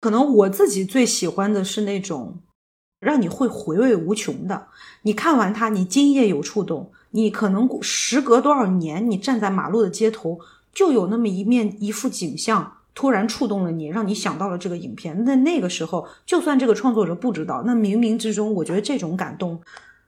[0.00, 2.40] 可能我自己最喜欢的是那种
[3.00, 4.68] 让你会回味无穷的。
[5.02, 6.92] 你看完它，你今夜有触动。
[7.10, 10.38] 你可能时隔多少年，你站在马路的街头，
[10.72, 15.24] 就有那么一面一幅景象突然触动了你，让你想到了这个影片。
[15.24, 19.58] 那那个时候，就算这个创作者不知道，那冥冥之中，我觉得这种感动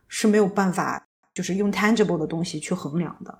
[0.08, 1.02] 是没有办法，
[1.32, 3.38] 就是用 tangible 的东西去衡量的。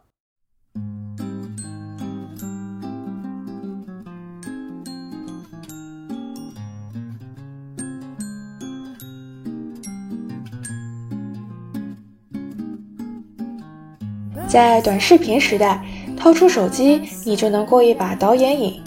[14.49, 15.79] 在短视频时代，
[16.17, 18.81] 掏出手机，你就能过一把导演瘾。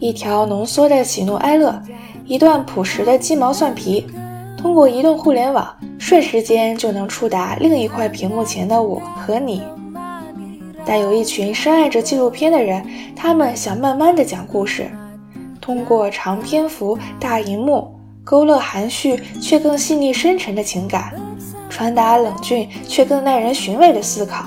[0.00, 1.80] 一条浓缩的喜怒哀乐，
[2.24, 4.06] 一段朴实的鸡毛蒜皮，
[4.56, 9.62] 通过移动互联网，瞬时间就能触达另一块屏幕前的我和你。
[10.86, 12.82] 但有一群深爱着纪录片的人，
[13.14, 14.90] 他们想慢慢的讲故事，
[15.60, 21.12] 通过长篇幅、大银幕，勾勒含蓄却更细腻深沉的情感，
[21.68, 24.46] 传达冷峻却更耐人寻味的思考。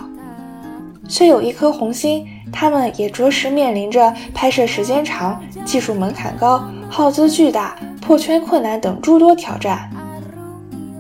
[1.08, 9.90] 虽有一颗红心，他们也着实面临着拍摄时间长、技术门槛高、耗资巨大、破圈困难等诸多挑战。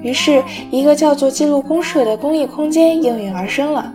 [0.01, 3.91] 于是，一个叫做“记录公社”的公益空间应运而生了。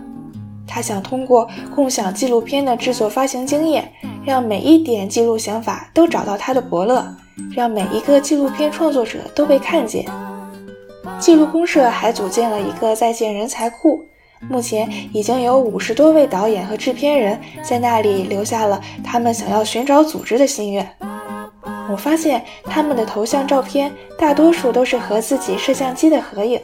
[0.67, 3.89] 他想通过共享纪录片的制作发行经验，
[4.25, 7.15] 让每一点记录想法都找到他的伯乐，
[7.53, 10.05] 让每一个纪录片创作者都被看见。
[11.17, 14.03] 记录公社还组建了一个在线人才库。
[14.49, 20.87] 目前已经有五十多位导演和制片人在那里留下了他们想要寻找组织的心愿。
[21.89, 26.59] 我发现他们的头像照片大多数都是和自己摄像机的合影。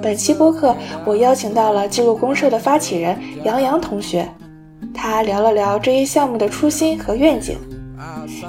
[0.00, 4.28] 本期播客，我邀请到了记录公社的发起人杨洋同学，
[4.94, 7.58] 他聊了聊这一项目的初心和愿景。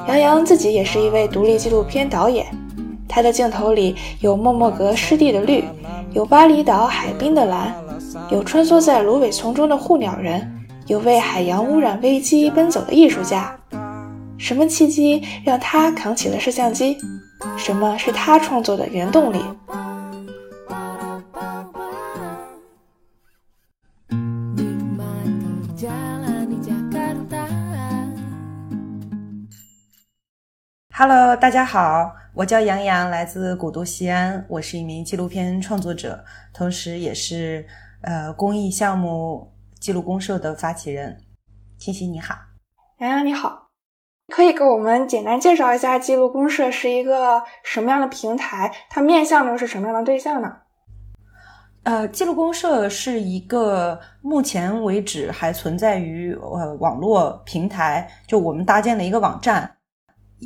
[0.07, 2.45] 杨洋自己也是一位独立纪录片导演，
[3.07, 5.63] 他的镜头里有莫莫格湿地的绿，
[6.13, 7.73] 有巴厘岛海滨的蓝，
[8.29, 10.49] 有穿梭在芦苇丛中的护鸟人，
[10.87, 13.55] 有为海洋污染危机奔走的艺术家。
[14.37, 16.97] 什么契机让他扛起了摄像机？
[17.57, 19.39] 什么是他创作的原动力
[31.01, 36.21] ？Hello，大家好，我叫杨洋，来自古都西安，我是一名纪录片创作者，
[36.53, 37.65] 同时也是
[38.01, 39.49] 呃公益项目
[39.79, 41.17] 记录公社的发起人。
[41.77, 42.35] 欣欣你好，
[42.97, 43.69] 杨洋你好，
[44.27, 48.69] 可以给我们简单介绍一下记录公社是一个什么样的平台？
[48.89, 50.53] 它面向的是什么样的对象呢？
[51.83, 59.77] 呃，记录公社是一个目前为止还存在于呃网络平台，就我们搭建的一个网站。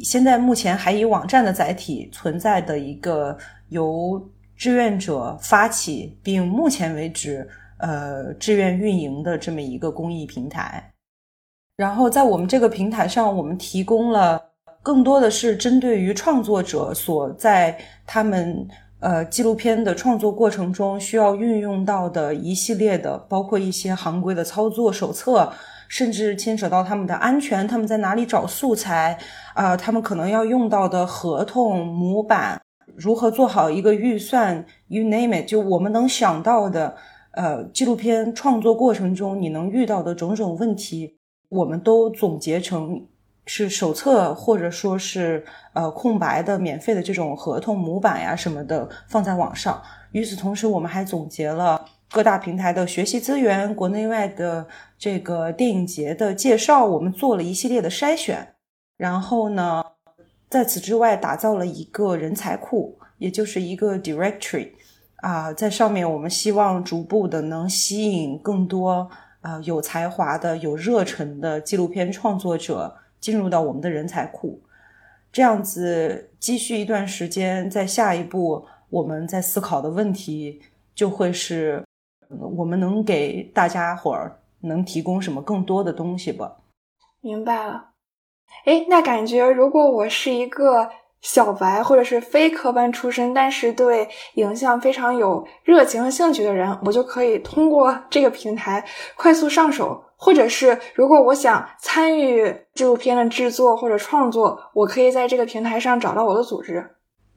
[0.02, 3.38] 现在目前还以网站的载体存在的一个
[3.70, 4.20] 由
[4.56, 10.92] 志愿者发起，并目前为止呃志愿运营的这么一个公益平台。
[11.76, 14.42] 然后在我们这个平台上，我们提供了
[14.82, 18.68] 更多的是针对于创作者所在他们
[19.00, 25.52] 呃纪录片的创作过程中需要运用到的一系列的，包括一些行规的操作手册。
[25.94, 29.16] 甚至牵扯到他们的安全，他们在哪里找素材
[29.54, 29.78] 啊？
[29.78, 32.60] 他们可能要用到的合同模板，
[32.96, 36.96] 如何做好一个预算？You name it，就我们能想到的，
[37.34, 41.16] 呃，纪录片创作过程中你能遇到的种种问题，
[41.50, 43.00] 我们都总结成
[43.46, 49.80] 是手册，或者说是呃空白的免费的这种合同模板呀什么的放在网上。
[50.12, 51.86] 与此同时，我们还总结了。
[52.14, 54.68] 各大平台的学习资源，国内外的
[55.00, 58.54] 这个电影节的介绍，我们做了一系列的筛选。
[58.98, 59.84] 然后呢，
[60.48, 64.70] 在此之外，打造了一个人才库，也就是一个 directory
[65.16, 69.10] 啊，在上面我们希望逐步的能吸引更多
[69.42, 74.62] 啊有才华的、有热忱的纪录片创作者进入到我们的人才库。
[75.32, 80.62] 这样子积蓄一段时间，在下一步我们在思考的问题
[80.94, 81.84] 就会是。
[82.40, 86.58] 我们能给大家伙儿能提供什么更多的东西吧？
[87.22, 87.90] 明白了。
[88.66, 90.90] 哎，那感觉如果我是一个
[91.22, 98.86] 小白，或者是非科班出身，但是对影像非常有热情和兴趣的人，我就可以通过这个平台
[99.16, 100.04] 快速上手。
[100.16, 106.96] 或者是如果我想参与纪录片的制作或者创作，我可以在这个平台上找到我的组织。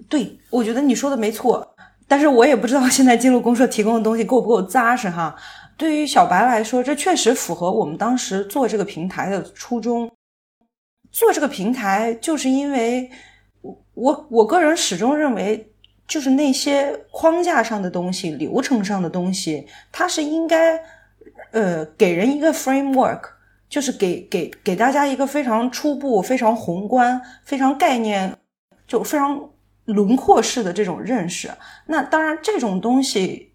[0.09, 1.67] 对，我觉得你说的没错。
[2.09, 5.35] 但是我也不知道现在记录公社提供的东西够不够扎实哈。
[5.77, 10.11] 对于小白来说，这确实符合我们当时做这个平台的初衷。
[11.13, 13.11] 做这个平台，就是因为
[13.63, 15.67] 我我我个人始终认为，
[16.07, 20.79] 就是那些框架上的东西、流程上的东西，它是应该
[21.53, 23.23] 呃给人一个 framework，
[23.69, 28.37] 就是给给给大家一个非常初步、非常宏观、非常概念，
[28.87, 29.51] 就非常
[29.87, 31.51] 轮廓式的这种认识。
[31.87, 33.53] 那当然，这种东西。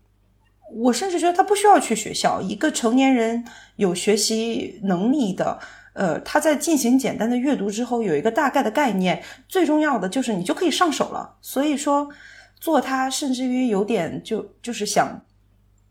[0.73, 3.43] 我甚至觉得他不需要去学校，一个成年人
[3.75, 5.59] 有学习能力的，
[5.91, 11.35] 呃，他在进行简单的阅读之后，有一个大概的概念，最重要的就是你就可以上手了。
[11.41, 12.09] 所以说，
[12.57, 15.21] 做它甚至于有点就就是想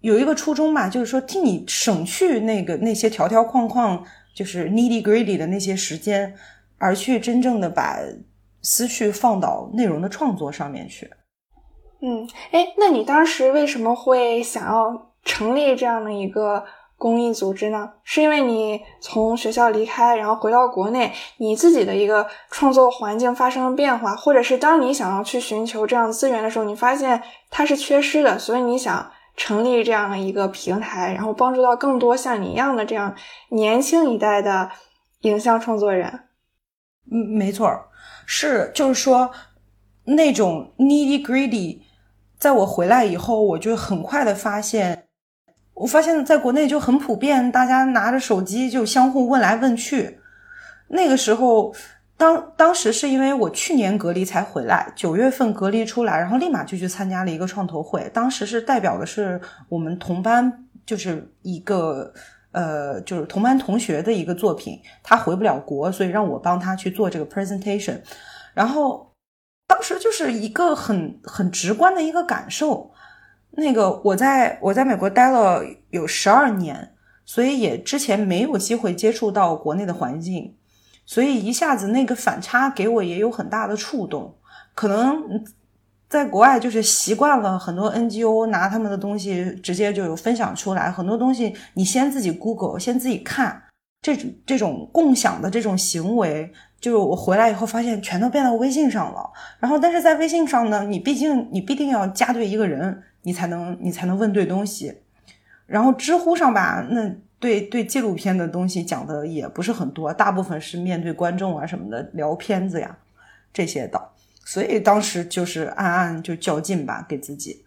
[0.01, 4.03] 有一个初衷嘛，就是说替你省去那个那些条条框框，
[4.35, 6.35] 就是 needy gritty 的那些时间，
[6.79, 7.99] 而去真正的把
[8.63, 11.11] 思绪放到内容的创作上面去。
[12.03, 16.65] 嗯，哎，那你当时为什么会想要成立这样的一个
[16.97, 17.91] 公益组织呢？
[18.05, 33.15] 是因为你从学校离开，然后回到国内，你自己的一个创作环境发生了变化，或者是当你想要去寻求这样资源的时候，你发现它是缺失的，所以你想成立这样的一个平台，然后帮助到更多像你一样的这样
[33.51, 34.71] 年轻一代的
[35.21, 36.07] 影像创作人。
[37.11, 37.67] 嗯，没错，
[38.33, 39.29] 是就是说
[40.05, 41.81] 那种 nitty gritty。
[42.39, 45.09] 在我回来以后，我就很快的发现，
[45.75, 50.21] 我发现在国内就很普遍，大家拿着手机就相互问来问去。
[50.87, 51.75] 那个时候，
[52.17, 58.09] 当当时是因为我去年隔离才回来，九月份隔离出来，然后立马就去参加了一个创投会。
[58.15, 62.15] 当时是代表的是我们同班，就是一个
[62.53, 68.01] 呃，就是同班同学的一个作品，他回不了国，所以让我帮他去做这个 presentation，
[68.55, 69.09] 然后。
[69.67, 72.91] 当时就是一个很很直观的一个感受，
[73.53, 76.93] 那个我在我在美国待了有十二年，
[77.25, 80.57] 所以也之前没有机会接触到国内的环境，
[81.07, 84.37] 所以一下子那个反差给我也有很大的触动。
[84.75, 85.23] 可能
[86.11, 93.63] 在国外就是习惯了很多 NGO 拿他们的东西直接就有分享出来，很多东西你先自己 Google，先自己看，
[94.03, 96.53] 这种这种共享的这种行为。
[96.81, 104.93] 就是我回来以后发现全都变到微信上了，然后但是在微信上呢，你毕竟你必定要加对一个人，你才能你才能问对东西。
[105.67, 107.09] 然后知乎上吧，那
[107.39, 112.97] 对对纪录片的东西讲的也不是很多，大部分是面对观众啊什么的聊片子呀
[113.53, 114.09] 这些的。
[114.45, 117.65] 所以当时就是暗暗就较劲吧，给自己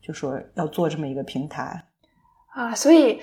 [0.00, 1.84] 就说要做这么一个平台
[2.54, 2.74] 啊。
[2.74, 3.20] 所以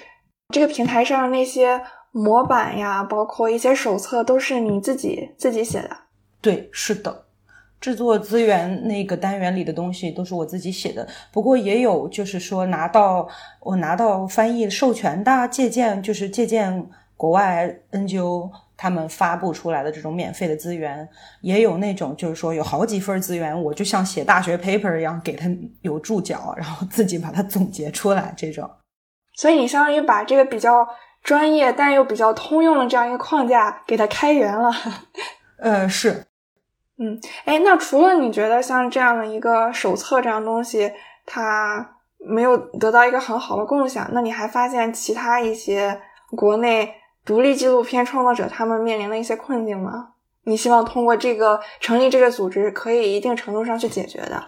[0.49, 1.81] 这个平台上那些。
[2.13, 5.89] 模板呀，包括一些手册，都是你自己自己写的。
[6.41, 7.23] 对，是的，
[7.79, 11.07] 制作资源那个单元里的东西都是我自己写的。
[11.31, 13.25] 不过也有，就是说拿到
[13.61, 16.85] 我拿到翻译授权的，借鉴就是借鉴
[17.15, 21.07] 国外 NGO 他们发布出来的这种免费的资源，
[21.41, 25.47] 也有那种就是说有好几份资源，我就像写大学 paper 一样，给它
[25.81, 28.67] 有注脚，然后自己把它总结出来这种。
[29.35, 30.87] 所以你相当于把这个比较。
[31.23, 34.71] 专业但又比较通用的这样一个框架，给它开源了。
[35.61, 36.25] 呃，是，
[36.97, 40.91] 嗯，哎，那除了你觉得像这样的一个手册这样东西，
[41.27, 41.87] 它
[42.17, 46.01] 没有得到一个很好的共享，那你还发现其他一些
[46.35, 46.91] 国内
[47.25, 50.09] 独立纪录片创作者他们面临的一些困境吗？
[50.43, 54.43] 你希望通过这个成立这个组织，可以一定程度上去解决的？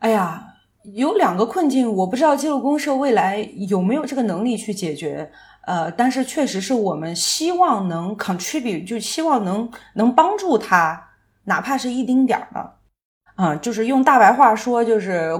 [0.00, 0.42] 哎呀，
[0.94, 3.38] 有两个困境，我不知道记录公社未来
[3.68, 5.30] 有没有这个能力去解决。
[5.64, 11.00] 呃，但是确实是我们希望能 contribute，就希望能能帮助他，
[11.44, 12.74] 哪怕是一丁点儿的，
[13.36, 15.30] 啊，就是用大白话说，就是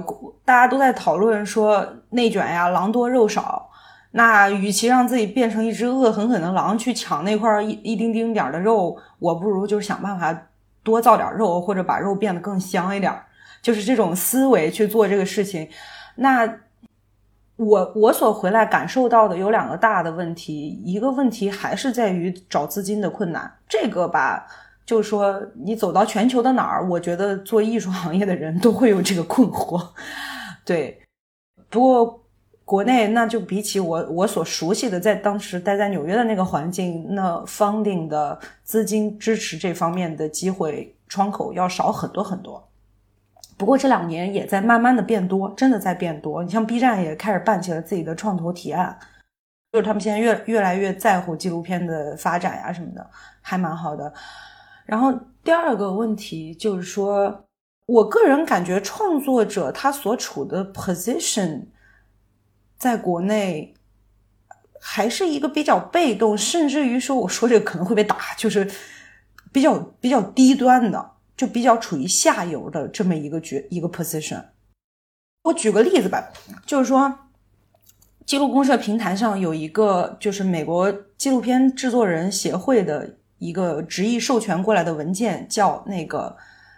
[0.45, 3.69] 大家都在讨论说内卷呀，狼多肉少，
[4.13, 10.47] 那与其让自己变成一只恶狠狠的狼去抢那块一一丁丁点儿的肉，我不如就是想办法
[10.81, 13.13] 多造点肉，或者把肉变得更香一点，
[13.61, 15.67] 就是这种思维去做这个事情，
[16.15, 16.59] 那。
[17.55, 23.59] 我我所回来感受到的有两个大的问题，一个问题还是在于找资金的困难。
[23.69, 24.47] 这个吧，
[24.87, 29.79] 就是说你走到全球的哪儿，我觉得做艺术行业的人都会有这个困惑。
[30.65, 30.99] 对，
[31.69, 32.22] 不过
[32.65, 42.65] 国内那就比起我我所熟悉的，在当时待在纽约的那个环境，那 funding 的资金支持这方面的机会窗口要少很多很多。
[43.57, 46.41] 不过这两年也在慢慢的变多，真的在变多。
[46.43, 48.97] 你像 B 站也开始办起了自己的创投提案，
[49.71, 53.05] 就是他们现在越越来越在乎纪录片的发展呀什么的，
[53.41, 54.11] 还蛮好的。
[54.85, 57.45] 然后第二个问题就是说，
[57.85, 61.65] 我个人感觉创作者他所处的 position，
[62.83, 63.73] 在国内
[64.81, 68.69] 还是一个比较被动，甚至于说我说这个可能会被打，就是
[69.53, 74.43] 比较比较低端的，就比较处于下游的这么一个角一个 position。
[75.43, 76.29] 我举个例子吧，
[76.65, 77.19] 就是说，
[78.25, 86.35] 记录公社平台上有一个就是美国纪录片制作人协会的一个直译授权过来的文件，叫那个。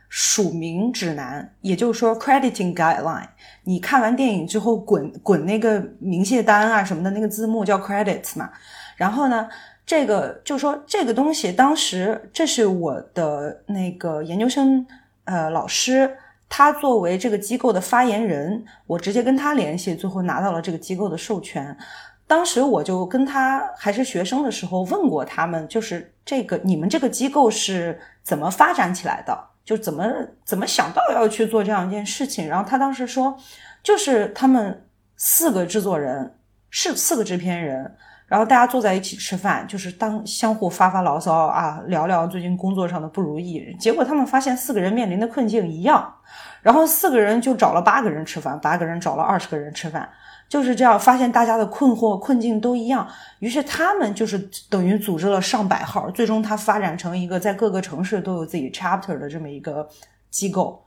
[0.10, 3.28] 署名指南，也就是说 crediting guideline。
[3.64, 8.50] 你看完电影之后，滚滚那个明谢单啊什么的那个字幕叫 credits 嘛。
[8.96, 9.50] 然后呢，
[9.86, 14.86] 这个就说这个东西，当时这是我的那个研究生
[15.26, 16.16] 呃老师，
[16.48, 21.76] 他作为这个机构的发言人，我直接跟他联系，最后拿到了这个机构的授权。
[22.28, 29.38] 当时我就跟他还是学生的时候问过他们，就是这个你们这个机构是怎么发展起来的？
[29.66, 30.06] 就怎么
[30.46, 33.36] 怎么想到要去做这样一件事情，然后他当时说，
[33.82, 34.86] 就是他们
[35.18, 36.36] 四个制作人
[36.70, 37.96] 是四个制片人，
[38.28, 43.76] 然后大家坐在一起吃饭，就是当相互发发牢骚啊，聊聊最近工作上的不如意。
[43.80, 46.14] 结果他们发现四个人面临的困境一样，
[46.62, 50.08] 然后四个人就找了八个人吃饭，八个人找了二十个人吃饭。
[50.48, 53.08] 就是这样，发现大家的困惑困境都一样，
[53.40, 54.38] 于是他们就是
[54.70, 59.88] 等于组织了上百号，最终它发展成一个在各个城市都有自己 chapter 的这么一个
[60.30, 60.82] 机构。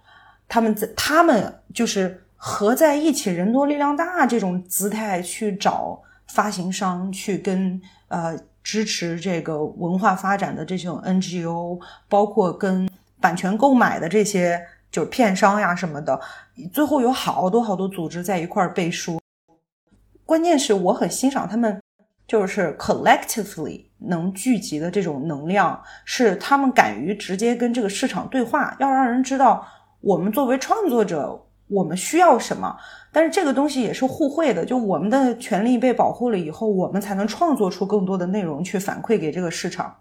[0.48, 12.88] 他们在他们就是合在一起，人多力量大这种姿态去找发行商，去跟呃支持这个文化发展的这种 NGO，包括跟
[13.20, 14.58] 版权购买的这些
[14.90, 16.18] 就是片商呀什么的，
[16.72, 19.20] 最后有好多好多组织在一块儿背书。
[20.28, 21.80] 关键是我很欣赏他们，
[22.26, 29.66] 就是 collectively 能聚集的这种能量，是他们敢于直接跟这个市场对话，要让人知道
[30.02, 32.76] 我们作为创作者，我们需要什么。
[33.10, 39.96] 但是这个东西也是互惠的，就我们的权利被保护了以后，我们才能创作出更多的内容去反馈给这个市场。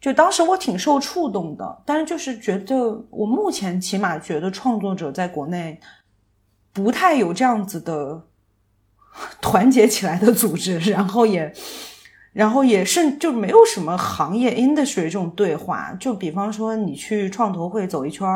[0.00, 5.78] 就当时我挺受触动的，但是就是觉得我目前起码觉得创作者在国内
[6.72, 8.22] 不太有这样子的。
[9.40, 11.52] 团结起来的组织，然后也，
[12.32, 15.92] 然后也甚就没有什么行业 industry 这种对话。
[15.98, 18.26] 就比方说，你去创投会走一圈，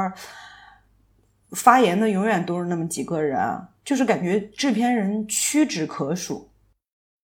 [1.53, 3.41] 发言的永远都是那么几个人，
[3.85, 6.51] 就是感觉制片人屈指可数，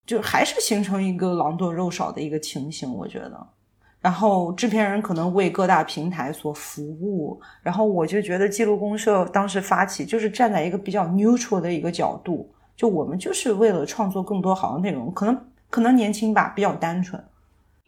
[0.07, 2.91] 就还是形成一个狼多肉少的一个情形。
[2.95, 3.47] 我觉得，
[4.01, 12.49] 然后制片人可能为各大平台所服务，然后我就觉得记录公社当时发起就是站在一个比较 neutral 的一个角度。
[12.81, 17.23] 就我们就是为了创作更多好的内容，可能可能年轻吧，比较单纯。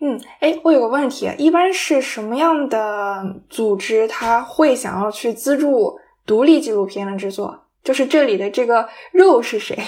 [0.02, 7.68] 嗯，哎，我有个问题，一般是什么样的组织他会想要去资助独立纪录片的制作？
[7.82, 9.82] 就是这里的这个肉是谁？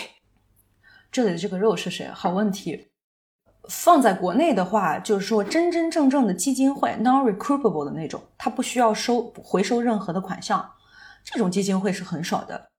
[1.12, 2.08] 这里的这个肉是谁？
[2.14, 2.88] 好问题。
[3.68, 10.66] 放在国内的话，就是说真真正正的基金会，non-recoupable 的那种，它不需要收回收任何的款项，
[11.22, 12.70] 这种基金会是很少的。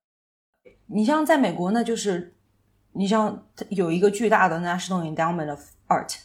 [0.87, 2.33] 你像在美国呢，就是
[2.93, 6.15] 你像有一个巨大的 National Endowment of Art，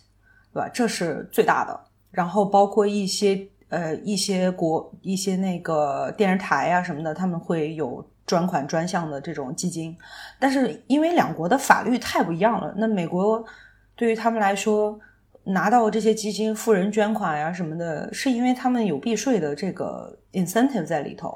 [0.53, 0.69] 对吧？
[0.73, 1.81] 这是最大的。
[2.11, 9.97] 然后包括一些呃一些国一些那个电视台啊什么的，他们会有专款专项的这种基金。
[10.39, 13.45] 但是因为两国的法律太不一样了，那美国
[13.95, 14.99] 对于他们来说，
[15.45, 21.33] 拿到这些基金、富人捐款呀什么的，是因为他们有避税的这个 incentive 在里头。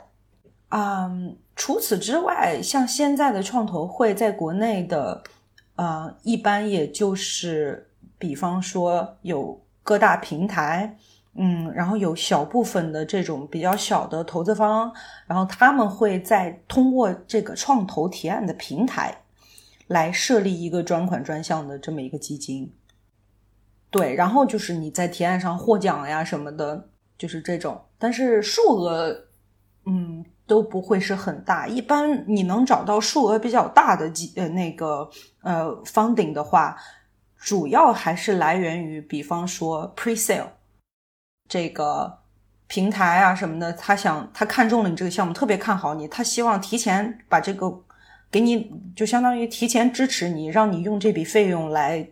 [0.77, 5.23] 嗯，除此之外，像现在的创投会在国内的，
[5.77, 7.89] 呃，一般也就是，
[8.19, 10.99] 比方说有各大平台，
[11.35, 14.93] 嗯，然后有小部分的这种比较小的投资方，
[15.29, 19.17] 然后他们会在通过这个创投提案的平台，
[19.87, 22.75] 来设立一个专款专项的这么一个基金。
[23.91, 29.27] 对，然后就是你在提案上获奖呀什么的，就是这种，但是数额，
[29.87, 30.25] 嗯。
[30.47, 35.09] 都不会是很大，一般你能找到数额比较大的几呃那个
[35.43, 36.77] 呃 funding 的话，
[37.37, 40.49] 主要还是来源于，比方说 pre-sale
[41.49, 42.19] 这个
[42.67, 47.83] 平台啊什么的，他想他看中了你这个项目，特别看好你，他希望提前把这个
[48.31, 52.09] 给你，就相当于提前支持你，让你用这笔费用来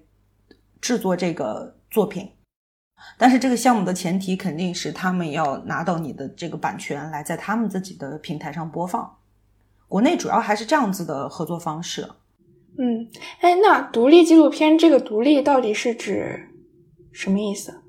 [0.80, 2.30] 制作这个作品。
[3.16, 9.18] 但是这个项目的前提肯定是他们要拿到你的这个版权，来在他们自己的平台上播放。
[9.88, 12.08] 国内主要还是这样子的合作方式。
[12.78, 13.06] 嗯，
[13.40, 16.48] 哎，那独立纪录片这个独立到底是指
[17.12, 17.82] 什么意思？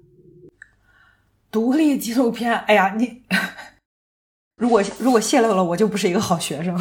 [1.49, 3.23] 独立纪录片，哎呀，你
[4.57, 6.77] 如果如果泄露了，我就不是一个好学生。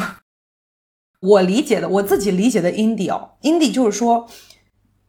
[1.21, 4.27] 我理解的，我自己理解的 indie 哦，indie 就是说，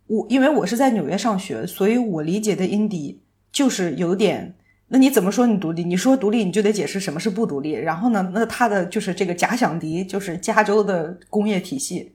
[0.06, 3.18] 我因为我是在纽约上学，所以我理解的 indie
[3.50, 4.54] 就是有点。
[4.88, 5.82] 那你怎么说你独立？
[5.82, 7.72] 你说独立，你就得解释什么是不独立。
[7.72, 12.14] 然后呢，那他的就是这个假想敌，就是加州的工业体系，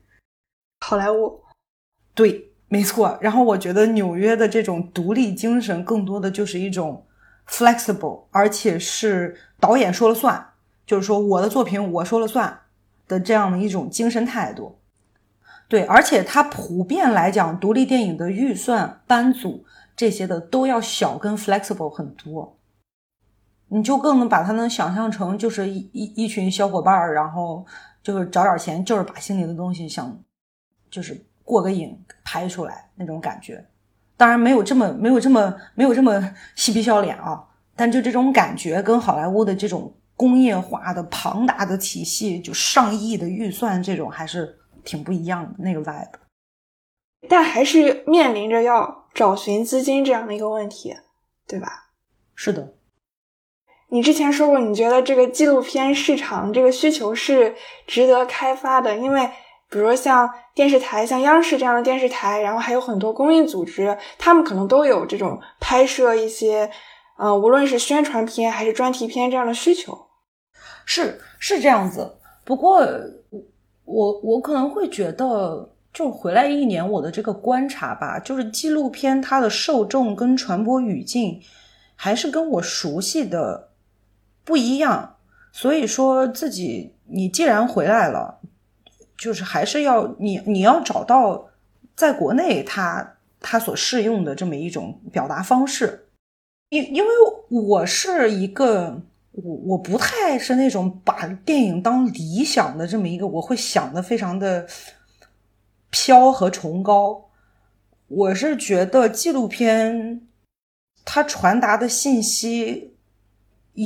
[0.85, 1.41] 好莱坞。
[2.13, 3.17] 对，没错。
[3.21, 7.03] 然后我觉得纽约的这种独立精神，更多的就是一种
[7.49, 10.53] flexible，而且是导演说了算，
[10.85, 12.61] 就是说我的作品我说了算
[13.07, 14.78] 的这样的一种精神态度。
[15.69, 19.63] 对，而且它普遍来讲，独立电影的预算、班组
[19.95, 22.57] 这些的都要小跟 flexible 很多。
[23.67, 27.63] 你就更能把它能想象成就是一一一群小伙伴儿，然后
[28.01, 30.19] 就是找点钱，就是把心里的东西想，
[30.89, 33.63] 就是过个瘾拍出来那种感觉。
[34.17, 37.45] 当然没有这么没有这么没有这么嬉皮笑脸啊，
[37.75, 46.19] 但就这种感觉跟好莱坞的这种工业化的庞大的体系，就上亿的预算这种还是挺不一样的那个 vibe。
[47.27, 50.95] 但还是面临着要找寻资金这样的一个问题，
[51.47, 51.89] 对吧？
[52.33, 52.73] 是的。
[53.89, 57.55] 你之前说过，你觉得这个纪录片市场这个需求是
[57.87, 59.29] 值得开发的，因为
[59.69, 66.69] 比如像电视台，像央视这样的电视台，然后还有很多公益组织，他们可能都有这种拍摄一些，
[67.17, 70.07] 呃，无论是宣传片还是专题片这样的需求。
[70.85, 72.87] 是是这样子，不过
[73.89, 81.41] 我我可能会觉得，就回来一年我的这个观察吧，就是纪录片它的受众跟传播语境，
[81.95, 83.69] 还是跟我熟悉的。
[84.45, 85.15] 不一样，
[85.51, 88.39] 所以说自己，你既然回来了，
[89.17, 91.49] 就是还是要你你要找到
[91.95, 96.07] 在国内他他所适用的这么一种表达方式，
[96.69, 97.09] 因因为
[97.49, 104.67] 我是一个我我不太是那种把电影当理想的这么一个，我会想的非常的
[105.89, 107.29] 飘和崇高，
[108.07, 110.27] 我是觉得纪录片
[111.05, 112.95] 它传达的信息。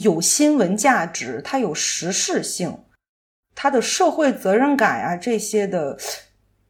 [0.02, 2.80] 有新闻价值，它有时事性，
[3.54, 5.96] 它的社会责任感啊这些的，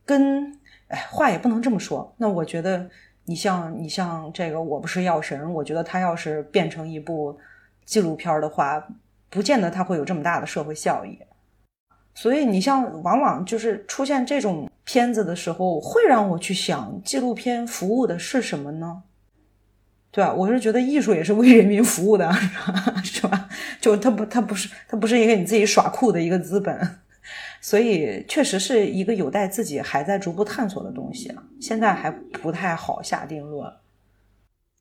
[0.04, 0.60] 跟
[0.90, 2.14] 哎话也不能这么说。
[2.18, 2.90] 那我觉得
[3.24, 7.38] 你像你像这个我不是药神，我觉得它要是变成一部
[7.86, 8.86] 纪录片的话，
[9.30, 11.18] 不见得它会有这么大的社会效益。
[12.16, 19.04] 所以你像往往就是出现这种片子的时候，会让我去想纪录片服务的是什么呢？
[20.12, 20.32] 对吧？
[20.32, 22.32] 我是觉得艺术也是为人民服务的，
[23.04, 23.50] 是吧？
[23.82, 27.00] 就它不，它不是，它不是一个你自己耍酷的一个资本，
[27.60, 33.68] 所以确实是一个有待自己还在逐步探索的东西现在还不太好下定论。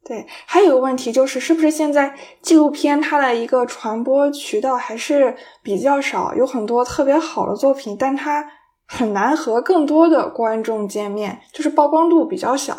[0.04, 6.34] 对，还有个问题就是，是不是现在纪录片它的一个传播渠道还是比较少？
[6.34, 8.44] 有很多特别好的作品，但它
[8.86, 12.76] 很难和更多的观众见面，就是曝光度比较小，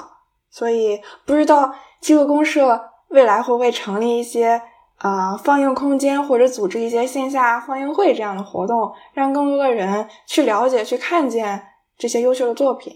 [0.50, 1.74] 所以不知道。
[2.02, 4.62] 记录公社未来会不会成立一些
[4.98, 11.64] 啊放映空间，或者组织一些线下放映会这样的活动，让更多的人去了解、去看见
[11.98, 12.94] 这些优秀的作品？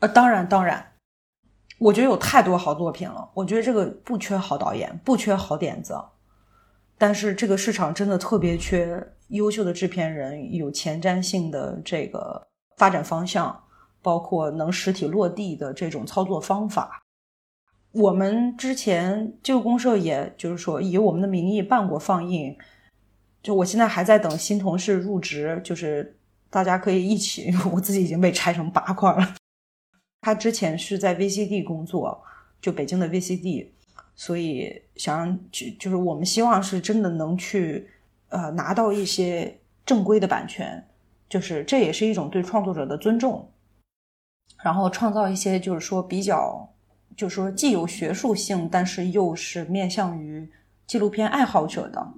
[0.00, 0.89] 呃，当然，当然，
[1.80, 3.26] 我觉得有太多好作品了。
[3.32, 5.98] 我觉得这个不缺好导演，不缺好点子，
[6.98, 13.58] 但是这个市场真的特别缺优秀的制片人，有前瞻性的这个发展方向，
[14.02, 17.02] 包括能实体落地的这种操作方法。
[17.92, 22.54] 我们之前纪录公社，也就是说以我们的名义办过放映，
[23.42, 26.18] 就我现在还在等新同事入职，就是
[26.50, 29.34] 大家可以一起， 我自己已经被拆成八块了。
[30.20, 32.22] 他之前是在 VCD 工作，
[32.60, 33.66] 就北京的 VCD，
[34.14, 37.88] 所以想让就就是我们希望是真的能去
[38.28, 40.86] 呃拿到一些正规的版权，
[41.28, 43.50] 就是这也是一种对创作者的尊重，
[44.62, 46.66] 然后创造一些就是说比较。
[47.16, 50.48] 就是说，既有学术性，但是又是面向于
[50.86, 52.14] 纪录片爱好者的。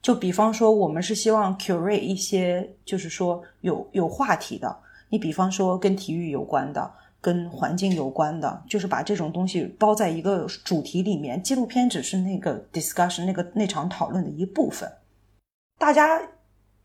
[0.00, 4.76] 就比方说，我们是希望 curate 一些，就是说有有话题的。
[5.08, 6.88] 你比方说，跟体育有关的，
[7.24, 11.42] 跟环境有关的，就是把这种东西包在一个主题里面。
[11.42, 14.86] 纪录片只是那个 discussion 那个那场讨论的一部分。
[15.78, 16.20] 大家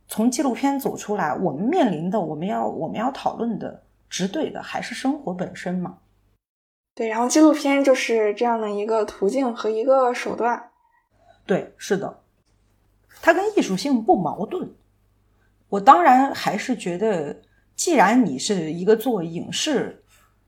[0.08, 5.98] 从纪录片走出来，我们面临的，我们要我们要讨论的，直对的还是生活本身嘛。
[6.96, 10.72] 对，然后纪录片就是这样的一个途径和一个手段。
[11.46, 12.22] 对，是的，
[13.22, 14.72] 它跟艺术性不矛盾。
[15.68, 17.36] 我当然还是觉得，
[17.76, 20.02] 既然你是一个做影视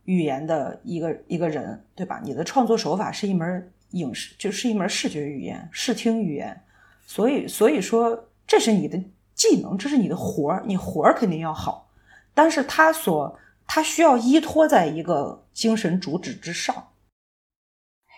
[0.05, 2.19] 语言的一个一个人，对吧？
[2.23, 6.61] 你的创作手法是一门影视，就是一门视觉语言、视听语言，
[7.05, 8.97] 所以，所以说这是你的
[9.35, 11.89] 技能，这是你的活儿，你活儿肯定要好。
[12.33, 13.37] 但是他所
[13.67, 16.89] 他需要依托在一个精神主旨之上。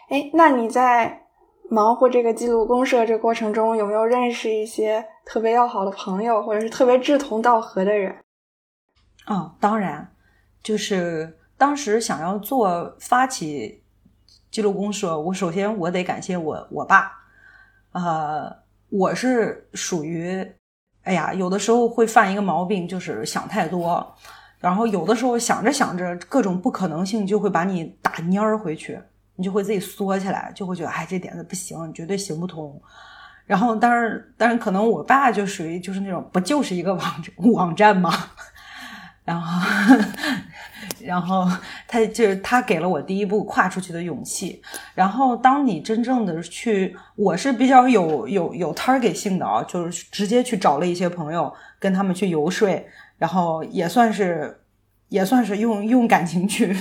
[0.09, 1.23] 哎，那你在
[1.69, 8.15] 忙活这个记录公社这过程中，有没有认识一些特别要好的朋友，或者是特别志同道合的人？
[9.25, 10.13] 哦，当然，
[10.61, 13.83] 就是当时想要做发起
[14.51, 17.11] 记录公社，我首先我得感谢我我爸，
[17.91, 18.53] 呃，
[18.89, 20.45] 我是属于，
[21.03, 24.15] 哎呀，有的时候会犯一个毛病，就是想太多，
[24.59, 28.99] 然后有的时候想着想着各种不可能性就会把你打蔫儿回去，
[29.35, 32.81] 你就会自己缩起来，就会觉得哎这点子不行，绝对行不通。
[33.45, 38.11] 然后，当然，当然可能我爸就属于就是那种不就是一个网网站吗？
[39.25, 39.95] 然后，
[41.05, 41.45] 然后
[41.87, 44.61] 他就是他给了我第一步跨出去的勇气。
[44.93, 52.67] 然后，当你真正的去，我是比较有有有 target 性的啊，就是直接去找了一些朋友，跟他们去游说，
[53.17, 54.61] 然后也算是
[55.09, 56.75] 也算是用用感情去，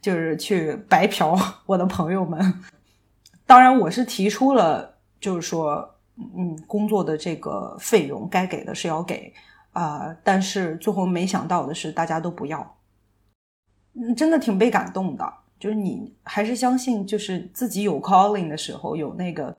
[0.00, 2.62] 就是去白嫖 我的朋友们。
[3.46, 9.32] 当然，我是提出了，就是说，嗯，工作的这个费用该给的是要给。
[9.74, 10.14] 啊！
[10.22, 12.76] 但是最后没想到的是，大家都不要，
[14.16, 15.32] 真的挺被感动的。
[15.58, 19.56] 就是你还是相信，就是自己有 calling 的时候，有那个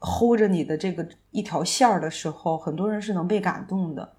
[0.00, 4.16] hold 着你的这个一条线儿的时候，很多人是能被感动的。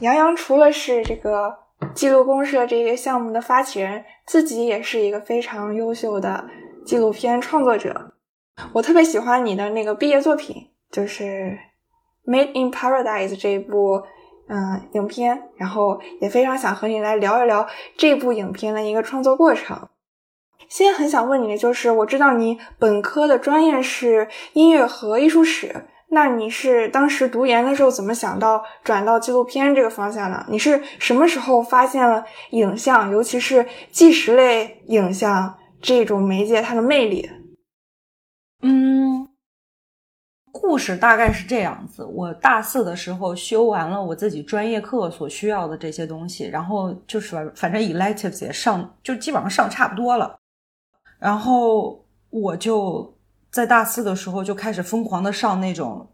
[0.00, 6.48] 杨洋除了是这个记录公社这个项目的发起人，自己也是一个非常优秀的
[6.84, 8.12] 纪录片创作者。
[8.72, 11.24] 我特别喜欢你的那个毕业作品，就是
[12.24, 14.02] 《Made in Paradise》这一部
[14.48, 19.88] 嗯影片，然后也非常想和你来聊一聊这部影片的一个创作过程。
[20.68, 25.86] 现在很想问你的就是，我知道你本科的专业是音乐和艺术史。
[26.08, 30.46] 那你是当时读研的时候怎么想到转到纪录片这个方向呢？
[30.48, 37.28] 你是什么时候发现了影像，尤其是纪实类影像这种媒介它的魅力？
[38.62, 39.28] 嗯，
[40.52, 50.38] 故事大概是这样子：我大四的时候修完了我自己专业课所需要的这些东西，然后就是反正 electives 也上，就基本上上差不多了，
[51.18, 53.12] 然后我就。
[53.56, 56.10] 在大四的时候就开始疯狂的上那种，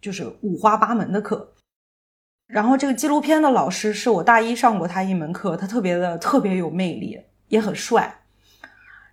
[0.00, 1.52] 就是五花八门的课。
[2.46, 8.22] 然后这个纪录片的老师是我大一上过他一门课，他特别的特别有魅力，也很帅。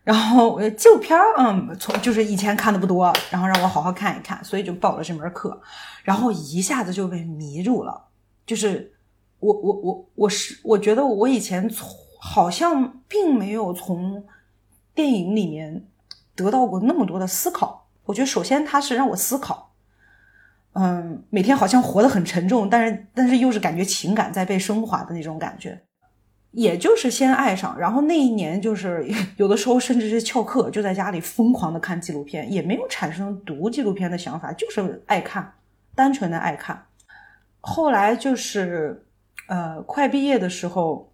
[0.02, 5.62] 然后纪录片嗯，从就是以前看的不多，然后让我好好看一看，所以就报了这门课。
[6.04, 8.02] 然后一下子就被迷住了。
[8.46, 8.94] 就是
[9.40, 11.90] 我我我我是我觉得我以前从
[12.22, 14.24] 好像并没有从
[14.96, 15.86] 电影里面。
[16.36, 19.74] 得到过那么多的思考，我觉得首先他是让我思考，
[20.74, 25.80] 嗯，每天好像活得很沉重，但是但是又是感觉情感在被升华的那种感觉，
[26.52, 35.54] 也就是先爱上，然后那一年就是有的时候甚至是翘课，就在家里疯狂的看纪录片，也没有产生读纪录片的想法，就是爱看，
[35.94, 36.86] 单纯的爱看。
[37.62, 39.06] 后来就是
[39.48, 41.14] 呃快毕业的时候，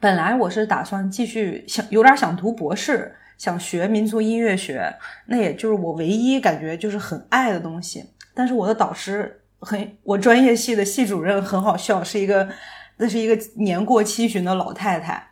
[0.00, 3.14] 本来我是打算继续想有点想读博士。
[3.36, 8.04] 想学民族音乐学，那也就是我唯一感觉就是很爱的东西。
[8.34, 12.48] 但是我的导师很，我专业系的系主任很好笑，是一个，
[12.96, 15.30] 那是一个年过七旬的老太太，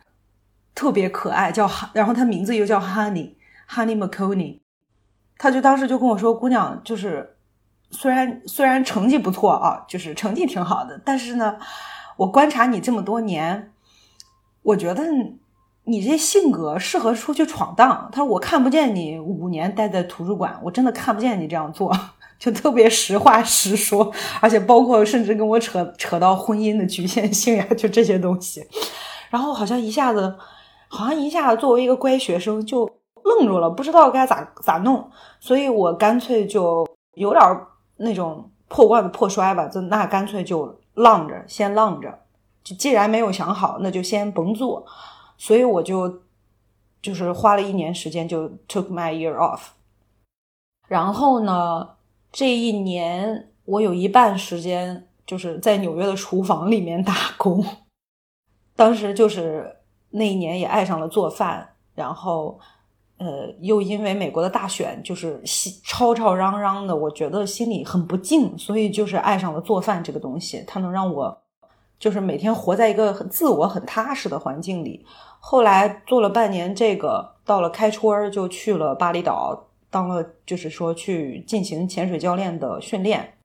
[0.75, 4.59] 特别可爱，叫哈，然后她名字又叫 Honey，Honey McConey。
[5.37, 7.35] 她就当时就跟我说：“姑娘，就是
[7.91, 11.57] 虽然虽然成绩不错啊，就是成绩挺好的，但是呢，
[12.17, 13.71] 我观察你这么多年，
[14.61, 15.03] 我觉得。”
[15.85, 18.09] 你这性格适合出去闯荡。
[18.11, 21.91] 他说：“我看不见你五年待在图书馆，我真的看不见你这样做，
[22.39, 28.65] 就特别实话实说，而且包括甚至跟我扯扯到婚姻的局限性呀，就这些东西。
[29.29, 30.35] 然后好像一下子，
[30.87, 32.89] 好像一下子作为一个乖学生就
[33.23, 35.09] 愣住了，不知道该咋咋弄。
[35.39, 37.43] 所以我干脆就有点
[37.97, 42.19] 那种破罐子破摔吧，就那干脆就浪着，先浪着。
[42.63, 44.85] 就既然没有想好，那就先甭做。”
[45.37, 46.21] 所以我就
[47.01, 49.61] 就是花了一年时间，就 took my year off。
[50.87, 51.89] 然后呢，
[52.31, 57.63] 这一年我有一半时间就是在纽约的厨房里面打工。
[58.75, 59.77] 当时就是
[60.09, 62.59] 那一年也爱上了做饭，然后
[63.17, 65.41] 呃，又因为美国的大选就是
[65.83, 71.42] 吵吵嚷嚷的，我觉得心里很不静，所以就是爱上了做饭这个东西，它能让我。
[72.03, 75.05] 就是每天活在一个很自我、很踏实的环境里。
[75.39, 83.35] 后来做了半年这个，到了开春就去了巴厘岛，当了就是说去进行潜水教练的训练。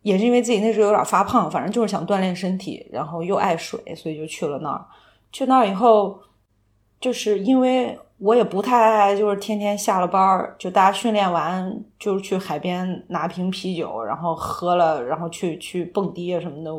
[0.00, 4.82] 也是因为自己那时候有点发胖，反正就是想锻炼身体，然后又爱水，所以就去了那儿。
[5.30, 6.18] 去那儿以后，
[7.02, 16.70] 就是因为我也不太，就是天天下了班儿就大家训练完就是去海边拿瓶啤酒，然后喝了，然后去去蹦迪啊什么的，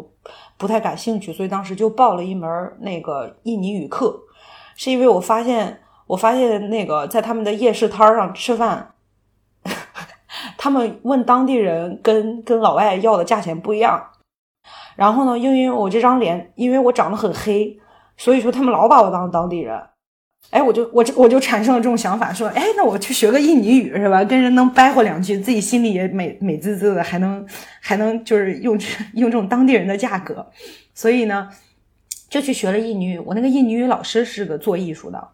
[0.56, 1.34] 不太感兴趣。
[1.34, 2.48] 所以当时就报了一门
[2.80, 4.16] 那个印尼语课，
[4.76, 8.94] 是因为我发现我发现那个在他们的夜市摊上吃饭。
[10.58, 14.00] 他们问当地人跟跟老外要的价钱不一样，
[14.96, 17.80] 然后呢，因为我这张脸，因为我长得很黑，
[18.16, 19.82] 所以说他们老把我当当地人。
[20.50, 24.22] 哎，我就我就我就产生了这种想法，说，哎，那我去学个印尼语是吧？
[24.26, 27.46] 跟人能掰活两句，自己心里也美美滋滋的，还能
[27.80, 28.78] 还能就是用
[29.16, 30.46] 用这种当地人的价格，
[30.94, 31.48] 所以呢，
[32.30, 33.18] 就去学了印尼语。
[33.20, 35.30] 我那个印尼语老师是个做艺术的，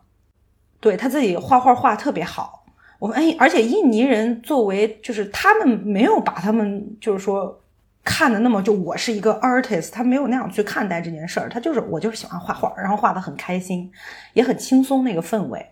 [0.79, 2.65] 对他自己画画画特别好。
[2.99, 7.59] 我们哎，而且印尼人作为就是他们没有把他们就是说
[8.07, 13.91] 看的那么就我是一个 artist，他没有那样去看待这件事儿，他就是我就是喜欢画画，然后画的很开心，
[14.31, 15.63] 也很轻松那个氛围。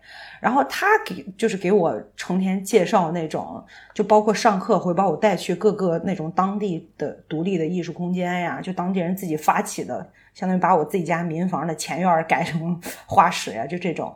[0.41, 14.13] 然后他给就是给我成天介绍那种，就包括上课会把我带去各个那种当地的独立的艺术空间呀，就当地人自己发起的，相当于把我自己家民房的前院改成画室呀，就这种。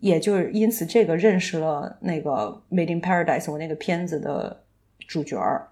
[0.00, 4.64] 也就是因此，这个认识了那个《Made in Paradise》我那个片子的
[5.08, 5.66] 主角儿。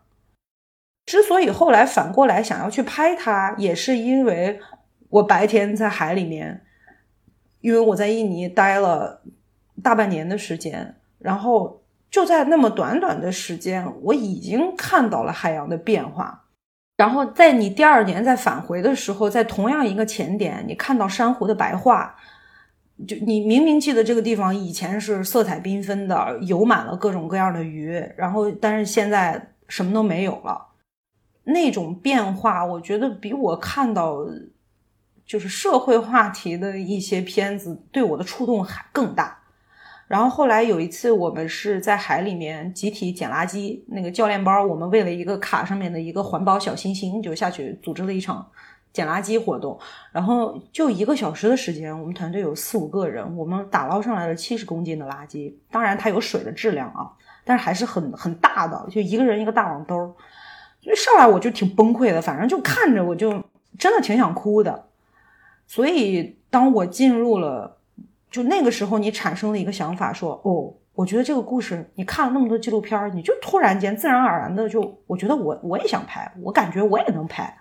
[1.06, 4.60] 之所以后来反过来想要去拍它，也是因为
[5.08, 6.62] 我白天在海里面，
[7.60, 9.22] 因为我在印尼待了
[9.82, 16.42] 大半年的时间，然后就在那么短短的时间，我已经看到了海洋的变化。
[16.96, 22.16] 然后在你第二年再返回的时候，在同样一个前点，你看到珊瑚的白化。
[23.06, 30.66] 就你明明记得这个地方以前是色彩缤纷的，游满了各种各样的鱼，然后但是现在什么都没有了。
[31.46, 34.18] 那种变化，我觉得比我看到
[35.24, 39.38] 就是社会话题的一些片子对我的触动还更大。
[40.06, 48.46] 然后后来有一次，我们是在海里面集体捡垃圾，那个教练包，我们为了一个卡上面的一个环保小星星，就下去组织了一场。
[48.92, 49.78] 捡垃圾活动，
[50.10, 55.52] 然后就一个小时的时间，我们团队有四五个人，我们打捞上来了七十公斤的垃圾。
[55.70, 57.12] 当然，它有水的质量啊，
[57.44, 60.16] 但是还是很很大的，就一个人一个大网兜。
[60.86, 63.42] 所以上来我就挺崩溃的，反正就看着我就
[63.76, 64.86] 真的挺想哭的。
[65.66, 67.76] 所以当我进入了，
[68.30, 77.52] 就那个时候，你产生了一个想法，说哦，我觉得这个故事，你看了那么多纪录片，你就突然间自然而然的就，我觉得我我也想拍，我感觉我也能拍。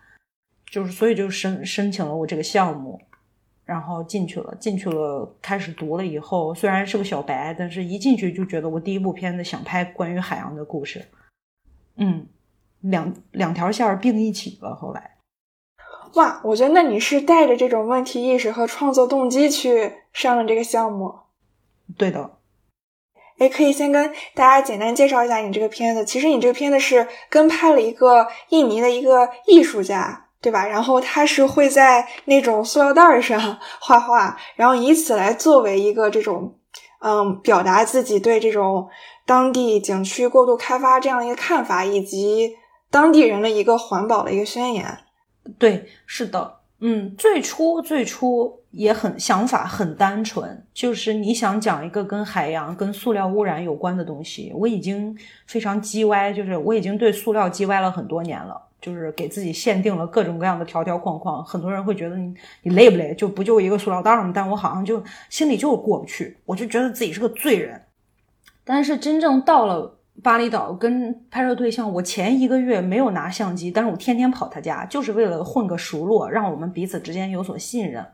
[0.69, 3.01] 就是，所以就申申请了我这个项目，
[3.65, 11.03] 然后进去了，进去了，开始读了以后，虽然是个小白，但是一进去就觉得我第一部片子想拍关于海洋的故事，
[11.97, 12.27] 嗯，
[12.89, 14.75] 两两条线并一起了。
[14.75, 15.17] 后来，
[16.13, 21.13] 哇，我觉得那你是带着这种问题意识和创作动机去上了这个项目？
[21.97, 22.37] 对的。
[23.37, 26.05] 哎，可以先跟大家简单介绍一下你这个片子。
[26.05, 30.23] 其实你这个片子是跟拍了一个印尼的一个艺术家。
[30.41, 30.67] 对吧？
[30.67, 36.53] 然后他是会在那种塑料袋上 画画，然后以此来作为一个这种，
[36.99, 38.87] 嗯，表达自己对这种
[39.25, 42.55] 当地景区过度开发这样一个看法，以及
[42.95, 44.97] 当地人的一个环保的一个宣言。
[45.59, 54.49] 对，是的，嗯，最初最初也很想法很单纯，就是你想讲一个跟海洋、跟塑料污染有关的东西。
[54.55, 55.13] 我已经
[55.45, 58.61] 非常叽歪，就是我已经对塑料叽歪了很多年了。
[58.81, 63.13] 就是给自己限定了各种各样的条条框框，很多人会觉得你你累不累？
[63.15, 64.31] 就不就一个塑料袋吗？
[64.33, 67.81] 但我好像就心里就是过不去，我就觉得自己是个罪人。
[68.63, 78.05] 但是真正到了巴厘岛跟拍摄对象，我前一个月没有拿相机，但是我天天跑他家，就是为了混个熟络，让我们彼此之间有所信任。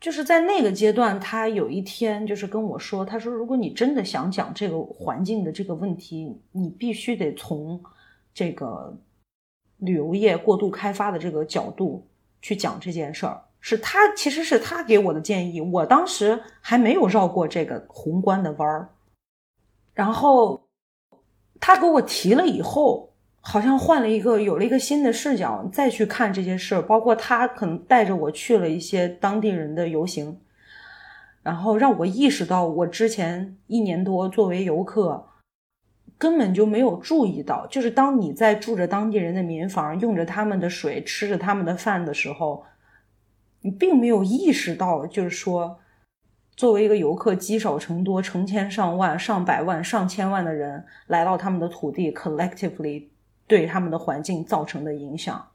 [0.00, 7.82] 就是在那个阶段，他有一天就是跟我说，他说如果你真的想讲这个环境的这个问题，你必须得从
[8.34, 8.96] 这个。
[9.78, 12.06] 旅游业过度开发的这个角度
[12.40, 18.88] 去讲这件事儿，是他其实是他给我的建议，我当时还没有绕过这个宏观的弯儿，
[19.92, 20.62] 然后
[21.64, 30.40] 他给我提了以后，好像换了一个有了一个新的视角再去看这些事儿，包括他可能带着我去了一些当地人的游行，
[31.40, 35.28] 然后让我意识到我之前一年多作为游客。
[36.18, 42.64] 根本就没有注意到，就是当你在住着当地人的民房，用着他们的水，吃着他们的饭的时候，
[43.60, 45.80] 你并没有意识到，就是说，
[46.54, 53.08] 作为一个游客，积少成多，成千上万、上百万、上千万的人来到他们的土地，collectively
[53.46, 55.48] 对他们的环境造成的影响。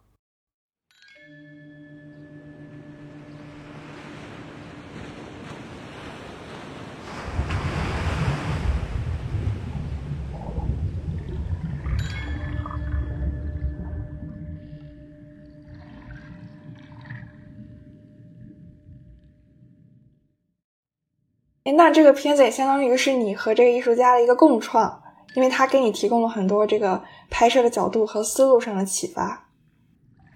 [21.73, 25.01] 那这个片子也相当于是你和这个艺术家的一个共创，
[25.33, 29.47] 因为他给你提供了很多这个拍摄的角度和思路上的启发，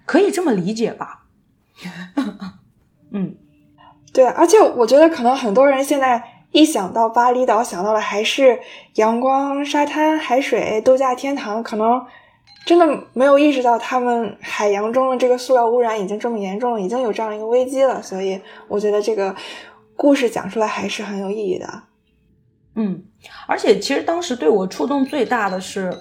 [0.04, 1.24] 可以这么理解吧？
[3.12, 3.34] 嗯，
[4.12, 8.60] 对，而且我觉得可能很多人现在一想到巴厘岛，想到的还是
[8.96, 12.04] 阳光、沙滩、海水、度假天堂，可能
[12.66, 18.02] 真的没有意识到他们海洋中的这个塑料污染已经这么严重了，已经有这样一个危机了。
[18.02, 19.34] 所以我觉得这个。
[20.02, 21.82] 故事讲出来还是很有意义的，
[22.74, 23.04] 嗯，
[23.46, 25.96] 而且其实当时对我触动最大的是，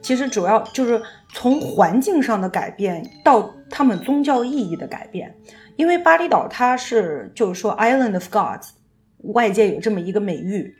[0.00, 1.02] 其实主要就是
[1.34, 5.34] 从环境上的改变到他们宗教意义的改变，
[5.74, 8.68] 因为巴厘岛它是就是说 Island of Gods，
[9.34, 10.72] 外界有这么一个美誉。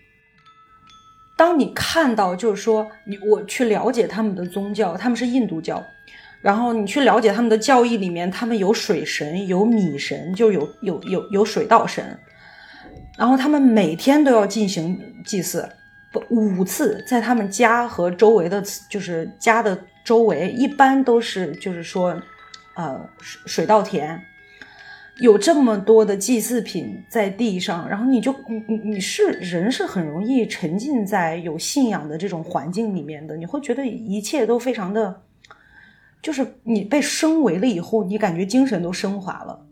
[1.36, 5.82] 当你看到就是说你我去了解他们的宗教，他们是印度教。
[6.40, 12.18] 然后你去了解他们的教义里面，他们有水神，有米神，就有有有有水稻神。
[13.18, 15.68] 然后他们每天都要进行祭祀，
[16.30, 22.16] 五次，在他们家和周围的，就是家的周围，一般都是就是说，
[22.74, 24.18] 呃，水水稻田，
[25.20, 35.22] 有这么多的祭祀品在地上，然后你就你你你是人是很容易沉浸在有信仰的这种环境里面的，你会觉得一切都非常的。
[36.22, 39.66] 就是你被升维了以后，你感觉精神都升华了。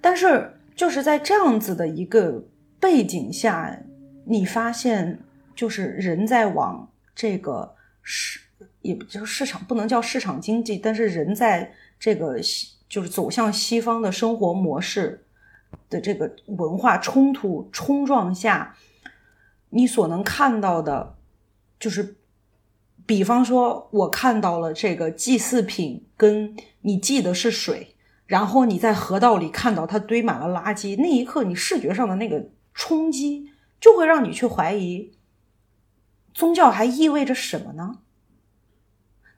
[0.00, 2.42] 但是就是在这样子的一个
[2.80, 3.78] 背景下，
[4.24, 5.18] 你发现
[5.54, 8.40] 就是人在往这个市，
[8.80, 12.40] 也就是市场不能叫市场经济，但是人在这个
[12.88, 15.24] 就是走向西方的生活模式
[15.90, 18.74] 的这个文化冲突冲撞下，
[19.70, 21.14] 你所能看到的，
[21.78, 22.16] 就是。
[23.06, 35.12] 比方说，我看到了这个祭祀品，跟你祭的是水，然后你在河道里看到它堆满了垃圾，那一刻你视觉上的那个冲击，就会让你去怀疑，
[36.32, 37.98] 宗教还意味着什么呢？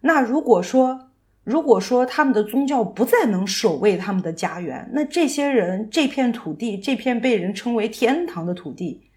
[0.01, 9.11] 那如果说，如果说他们的宗教不再能守卫他们的家园，那这些人这片土地，这片被人称为天堂的土地，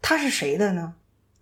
[0.00, 0.94] 它是谁的呢？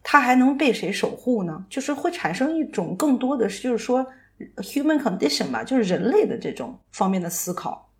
[0.02, 1.64] 它还能被谁守护呢？
[1.68, 4.04] 就是会产生一种更多的，就是说
[4.56, 7.90] human condition 吧，就是人类的这种方面的思考。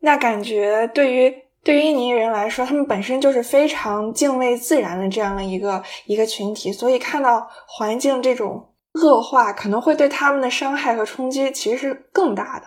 [0.00, 12.66] 那感觉对于对于印尼人来说，他们本身就是非常敬畏自然的这样的一个一个群体，所以看到环境这种恶化，可能会对他们的伤害和冲击其实是更大的。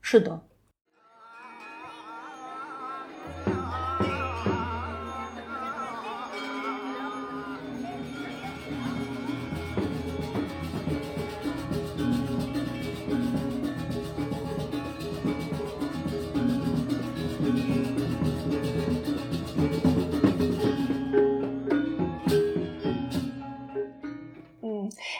[0.00, 0.40] 是的。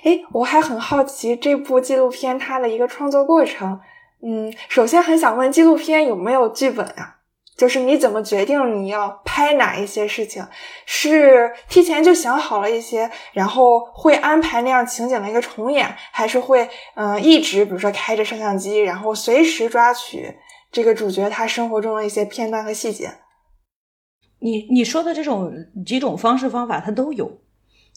[0.07, 3.81] 哎，我还很好奇这部纪录片它的一个创作过程。
[4.23, 7.17] 嗯，首先很想问，纪录片有没有剧本啊？
[7.57, 10.47] 就是你怎么决定你要拍哪一些事情？
[10.85, 20.33] 是提前就想好了一些，然后会安排那样情景的一个重演，还是会嗯一直比如说开着摄像机，然后随时抓取
[20.71, 23.11] 这个主角他生活中的一些片段和细节？
[24.39, 25.51] 你你说的这种
[25.85, 27.41] 几种方式方法，它都有。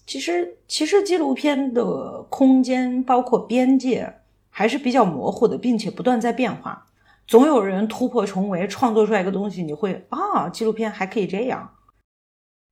[0.09, 4.11] 其实，其实纪录片的空间包括边界
[4.49, 6.83] 还是比较模糊的，并且不断在变化。
[7.27, 11.75] 总有人突破重围，创作出来一个东西，你会啊，纪录片还可以这样。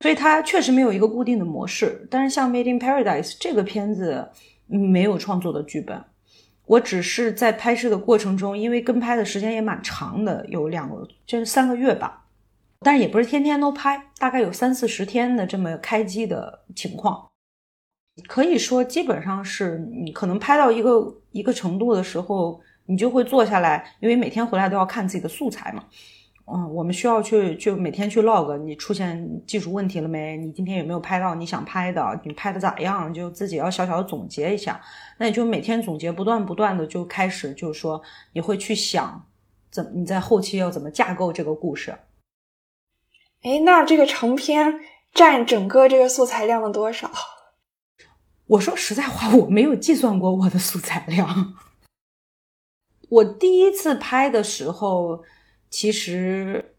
[0.00, 2.08] 所以它确实没有一个固定的模式。
[2.10, 4.28] 但是像《Made in Paradise》这个片子
[4.66, 6.04] 没有创作的剧本，
[6.66, 12.24] 我只是在拍摄的过程中，因为跟拍的时间也蛮长的，有两个就是三个月吧，
[12.80, 17.26] 但是也不是天天都拍，大概有三四十天的这么开机的情况。
[18.26, 25.84] 可以说，基本上是你可能拍到一个一个程度的时候，你就会坐下来，因为每天回来都要看自己的素材嘛，
[26.46, 30.36] 嗯，我们需要去去每天去 log，你出现技术问题了没？
[30.36, 32.20] 你今天有没有拍到你想拍的？
[32.24, 33.12] 你拍的咋样？
[33.12, 34.80] 就自己要小小的总结一下。
[35.18, 38.00] 那你就每天总结，不断不断的就开始，就是说
[38.32, 39.24] 你会去想，
[39.70, 41.96] 怎你在后期要怎么架构这个故事。
[43.42, 44.80] 哎，那这个成片
[45.12, 47.10] 占整个这个素材量的多少？
[48.46, 51.54] 我说实在话，我没有计算过我的素材量。
[53.08, 55.24] 我第一次拍的时候。
[55.70, 56.74] 其实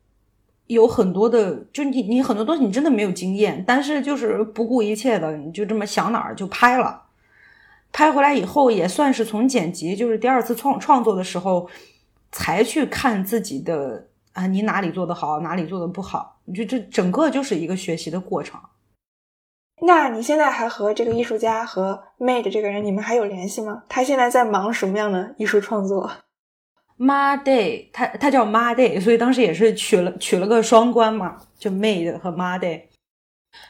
[0.65, 7.03] 有很多的，就你你很多东西你真的没有经验，但是就是不顾一切的，你就这么想哪儿就拍了。
[7.91, 11.69] 拍回来以后也算是从剪辑，就是第二次创创作的时候，
[12.31, 18.59] 才去看自己的啊，你哪里做的好，哪里做的不好，就这整个就是一个学习的过程。
[19.81, 23.83] 那你现在还和这个艺术家和 Made 这个人，你们还有联系吗？
[23.87, 26.11] 他现在在忙什么样的艺术创作
[26.97, 32.83] ？Ma Day，他他叫 Ma Day，所以当时也是取了取了个双关嘛，就 Made 和 Ma Day。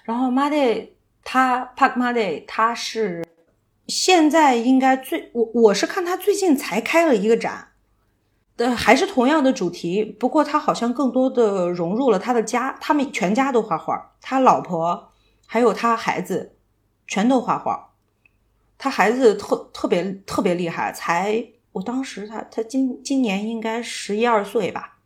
[0.03, 0.89] 然后 Ma Day，
[1.23, 3.23] 他 Park Ma Day，他是
[3.87, 7.68] 现在应该最我我是看他最近才开了一个展，
[8.59, 15.09] 的还是同样的主题，不过他好像更多的融入了他的家，他们全家都画画，他老婆
[15.47, 16.57] 还有他孩子
[17.07, 17.93] 全都画画，
[18.77, 21.53] 他孩子特特别特别厉害，才。
[21.71, 24.97] 我当时他他今今年应该十一二岁吧，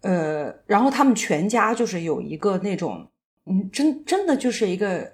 [0.00, 3.06] 呃，然后他们全家就是有一个那种，
[3.44, 5.12] 嗯，真真的就是一个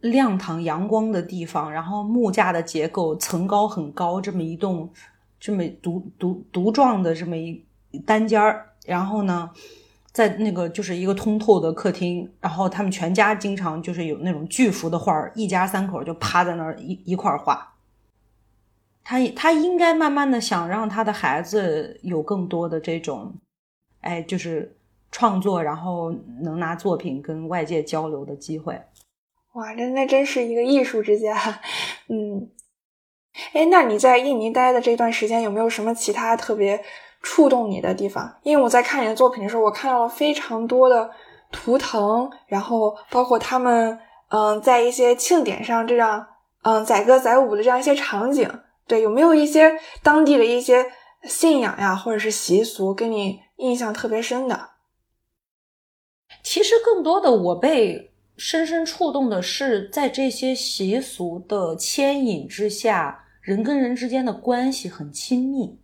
[0.00, 4.90] 亮堂阳光的地方，然后木架的结构，层高很高，这么一栋
[5.44, 7.62] 这么独独独幢的这么一
[8.06, 9.50] 单间儿，然后呢，
[10.10, 17.74] 在那个就是一个通透的客厅，然后他们全家经常就是有那种巨幅的画儿，一家三口就趴在那儿一一块画。
[19.02, 23.34] 他他应该慢慢的想让他的孩子有更多的这种，
[24.00, 24.74] 哎，就是
[25.12, 28.80] 创作，然后能拿作品跟外界交流的机会。
[29.52, 31.60] 哇，那那真是一个艺术之家。
[32.08, 32.48] 嗯，
[33.52, 36.82] 哎，那你在印尼待的这段时间有没有什么其他特别
[37.22, 38.38] 触动你的地方？
[38.42, 41.10] 因为我在看你的作品的时候，我看到了非常多的
[41.50, 46.26] 图腾，然后包括他们嗯，在一些庆典上这样
[46.62, 48.48] 嗯载歌载舞的这样一些场景。
[48.86, 50.84] 对，有没有一些当地的一些
[51.22, 54.70] 信仰呀，或者是习俗，给你印象特别深的？
[56.42, 65.78] 其实更多的，我被深深触动的是，在这些习俗的牵引之下，人跟人之间的关系很亲密。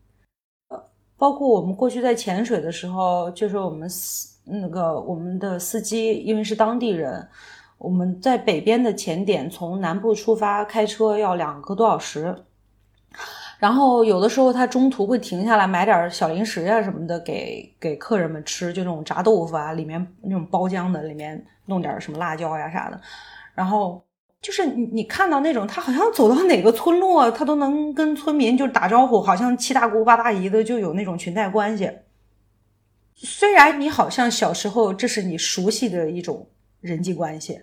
[0.68, 0.82] 呃，
[1.18, 7.28] 包括我们过去在潜水的时候，就是我们司那个我们的司机，因为是当地人，
[7.76, 12.34] 我们在北边的潜点，从南部出发，开车要两个多小时。
[13.58, 22.98] 然后有的时候他中途会停下来买点小零食呀什么的给给客人们吃，就那种炸豆腐啊，里面那种包浆的，里面弄点什么辣椒呀啥的。
[23.54, 24.02] 然后
[24.42, 31.90] 就是你你看到那种他好像走到哪个村落，他都能跟村民就打招呼，好像七大姑八大姨的就有那种裙带关系。
[33.14, 36.48] 虽然你好像小时候这是你熟悉的一种
[36.80, 37.60] 人际关系，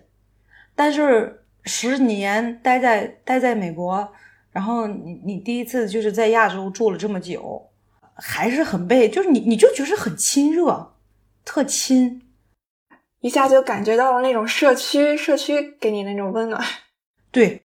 [0.74, 4.08] 但是十年待在待在美国。
[4.50, 7.68] 然后你你第一次就是在亚洲住了这么久，
[8.14, 10.94] 还是很被，就是你你就觉得很亲热，
[11.44, 12.22] 特亲，
[13.20, 16.62] 一下就感觉到了那种社区社区给你那种温暖。
[17.30, 17.62] 对，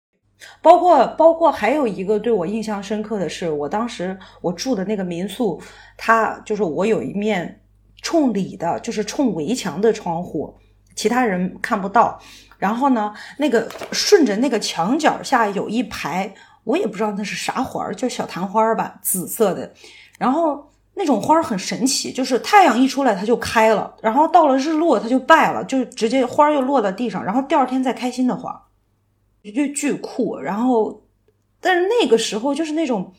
[0.62, 5.60] 包括包括还有一个对我印象深刻的是，我当时我住的那个民宿，
[5.96, 7.62] 它就是我有一面
[8.02, 10.56] 冲里的，就是冲围墙的窗户，
[10.94, 12.20] 其他人看不到。
[12.58, 16.34] 然后呢，那个顺着那个墙角下有一排。
[16.64, 19.72] 我也不知道那是啥花儿，就小昙花吧，紫色的。
[20.18, 20.69] 然后
[21.00, 28.68] 那种花很神奇，就是太阳一出来它就开了，然后到了日落它就败了，就直接花又落在地上，然后第二天再开新的花，
[29.42, 30.38] 就巨酷。
[30.38, 31.02] 然后，
[31.58, 33.14] 但是那个时候就是那种，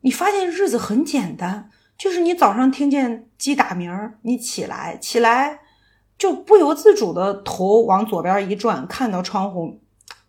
[0.00, 3.88] 你发现日子很简单，就是你早上听见鸡打鸣，
[4.22, 5.60] 你起来起来
[6.18, 9.80] 就不由自主的头往左边一转，看到窗户。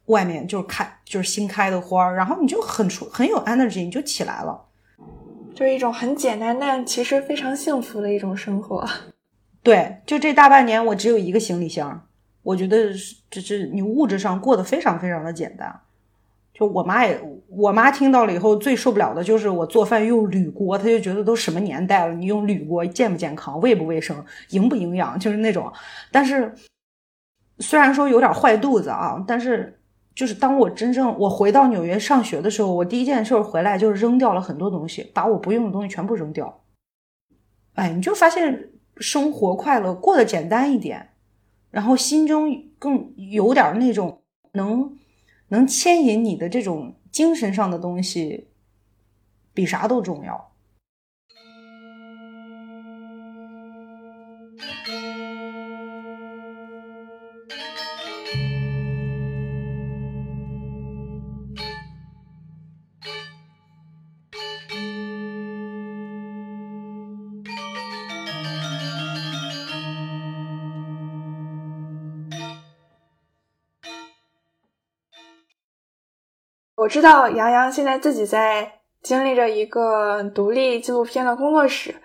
[0.05, 4.63] 外面就是开就是新开的花，然后你就很出很有 energy，你就起来了，
[5.55, 8.85] 就是一种很简单但其实非常幸福的一种生活。
[9.63, 12.05] 对，就这大半年我只有一个行李箱，
[12.43, 12.93] 我觉得
[13.31, 15.79] 这这你物质上过得非常非常的简单。
[16.53, 25.71] 就我妈也，我妈听到了以后最受不了的就是我做饭用铝锅，她就觉得都什么年代了，你用铝锅健不健康、卫不卫生、营不营养，就是那种。
[26.11, 26.53] 但是
[27.59, 29.79] 虽然说有点坏肚子啊，但是。
[30.15, 36.63] 就是当我真正我回到纽约上学的时候，我第一件事回来就是扔掉了很多东西，把我不用的东西全部扔掉。
[37.73, 41.09] 哎，你就发现生活快乐，过得简单一点，
[41.69, 44.21] 然后心中更有点那种
[44.53, 44.97] 能
[45.49, 48.47] 能牵引你的这种精神上的东西，
[49.53, 50.54] 比啥都重要。
[76.85, 78.71] 我知道杨洋现在自己在
[79.01, 81.95] 经历着一个独立纪录片的工作室，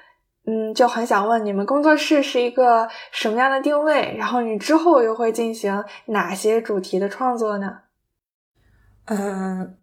[0.46, 4.16] 嗯，就很想问你们工作室是一个什么样的定位？
[4.16, 7.80] 然后你之后又会进行哪些主题的创作呢？
[9.04, 9.74] 呃，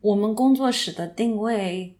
[0.00, 1.98] 我们工作室的定位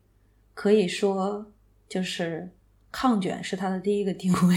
[0.54, 1.46] 可以说
[1.88, 2.48] 就是
[2.92, 4.56] 抗卷是它的第一个定位。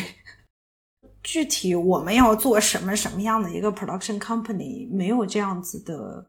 [1.24, 6.28] 具体我们要做什么什么样的一个 production company，没有这样子的。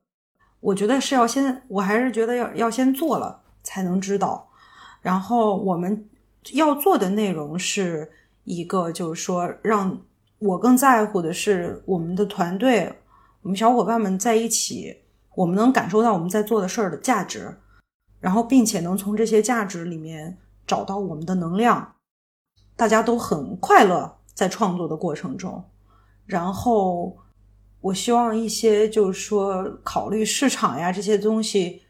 [0.60, 4.48] 我觉得是要先，我还是觉得要要先做了才能知道。
[5.00, 6.08] 然后我们
[6.52, 8.10] 要做的内容是
[8.44, 9.96] 一个，就是说让
[10.40, 12.92] 我更在乎的是我们的团队，
[13.42, 14.96] 我们小伙伴们在一起，
[15.36, 17.56] 我们能感受到我们在做的事儿的价值，
[18.18, 20.36] 然后并且能从这些价值里面
[20.66, 21.94] 找到我们的能量，
[22.74, 25.64] 大家都很快乐在创作的过程中，
[26.26, 27.16] 然后。
[27.80, 31.82] 我希望一些就是说考虑市场呀这些东西，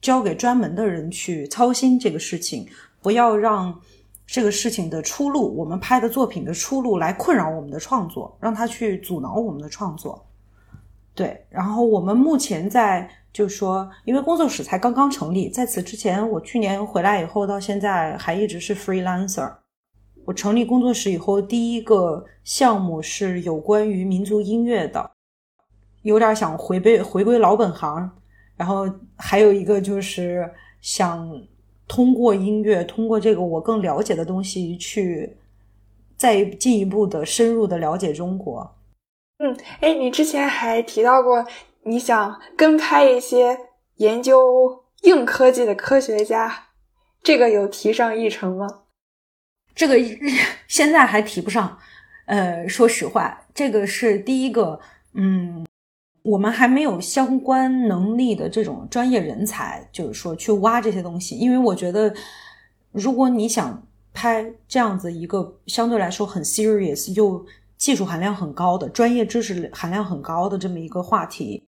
[0.00, 2.66] 交给专门的人去操心这个事情，
[3.02, 3.80] 不要让
[4.26, 10.26] 这个事情的出路，我们拍的作品的出路来困扰我们的创作，让他去阻挠我们的创作。
[11.14, 19.52] 对，然后我们目前在就是说，因为工作室才刚刚成立，在此之前，我去年回来以后到现在还一直是 freelancer。
[20.24, 25.13] 我成立工作室以后，第一个项目是有关于民族音乐的。
[26.04, 28.08] 有点想回归回归老本行，
[28.56, 30.48] 然后还有一个就是
[30.80, 31.28] 想
[31.88, 35.38] 通过音乐，通过这个我更了解的东西，去
[36.14, 38.76] 再进一步的深入的了解中国。
[39.38, 41.44] 嗯，哎，你之前还提到过
[41.84, 43.58] 你想跟拍一些
[43.96, 46.66] 研究硬科技的科学家，
[47.22, 48.82] 这个有提上议程吗？
[49.74, 49.96] 这个
[50.68, 51.78] 现在还提不上。
[52.26, 54.78] 呃，说实话，这个是第一个，
[55.14, 55.64] 嗯。
[56.24, 61.36] 我们还没有相关能力的这种专业人才，就是说去挖这些东西。
[61.36, 62.12] 因为我觉得，
[62.92, 67.44] 如果你想拍这样子一个相对来说很 serious 又
[67.76, 71.62] 技术含量很高的、专业知识含量很高的这么一个话题，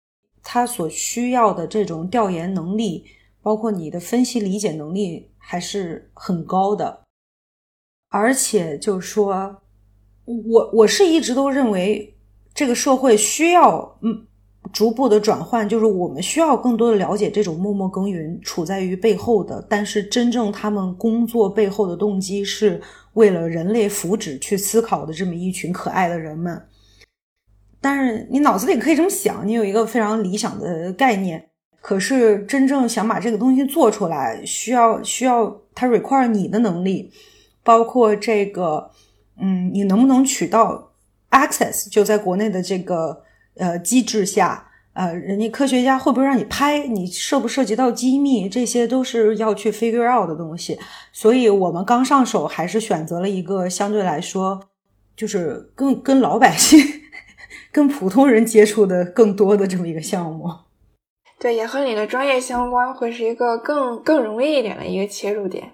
[0.43, 3.05] 它所需要的这种调研能力，
[3.41, 7.01] 包括你的分析理解能力，还是很高的。
[8.09, 9.63] 而且就是说，
[10.25, 12.15] 我我是一直都认为
[12.53, 14.27] 这个社会需要嗯。
[14.73, 22.81] 逐步的转换，就是我们需要更多的了解这种默默耕耘、处在于背后的，但是真正他们工作背后的动机是
[23.13, 26.59] 为了人类福祉去思考的这么一群可爱的人们。
[27.79, 31.49] 但是你脑子里可以这么想，你有一个非常理想的概念，
[31.79, 37.11] 可是真正想把这个东西做出来，需要需要它 require 你的能力，
[37.63, 38.89] 包括这个，
[39.39, 40.91] 嗯，你能不能取到
[41.29, 43.21] access 就在国内的这个。
[43.55, 46.87] 呃，机制下，呃，人家科学家会不会让你拍？
[46.87, 48.49] 你涉不涉及到机密？
[48.49, 50.79] 这些都是要去 figure out 的东西。
[51.11, 54.59] 所以，我们刚上手，还是选择了一个相对来说，
[55.15, 56.79] 就是跟跟老百姓、
[57.71, 60.49] 跟普通人接触的更多的这么一个项目。
[61.39, 65.73] 对，也和你的专业相关，会是一个更更容易一点的一个切入点。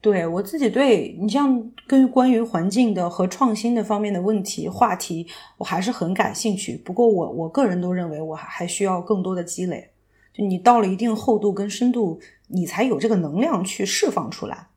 [0.00, 5.26] 对我自己，对你像跟关于环境的和创新的方面的问题话题，
[5.56, 6.76] 我还是很感兴趣。
[6.84, 9.90] 不过我我个人都认为，我还还需要更多的积累。
[10.32, 14.68] 就你到了一定厚度跟深度，你才有这个能量去释放出来。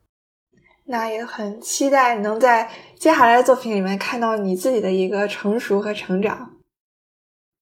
[0.86, 2.68] 那也很期待能在
[2.98, 6.50] 接下来的作品里面看到你自己的一个成熟和成长。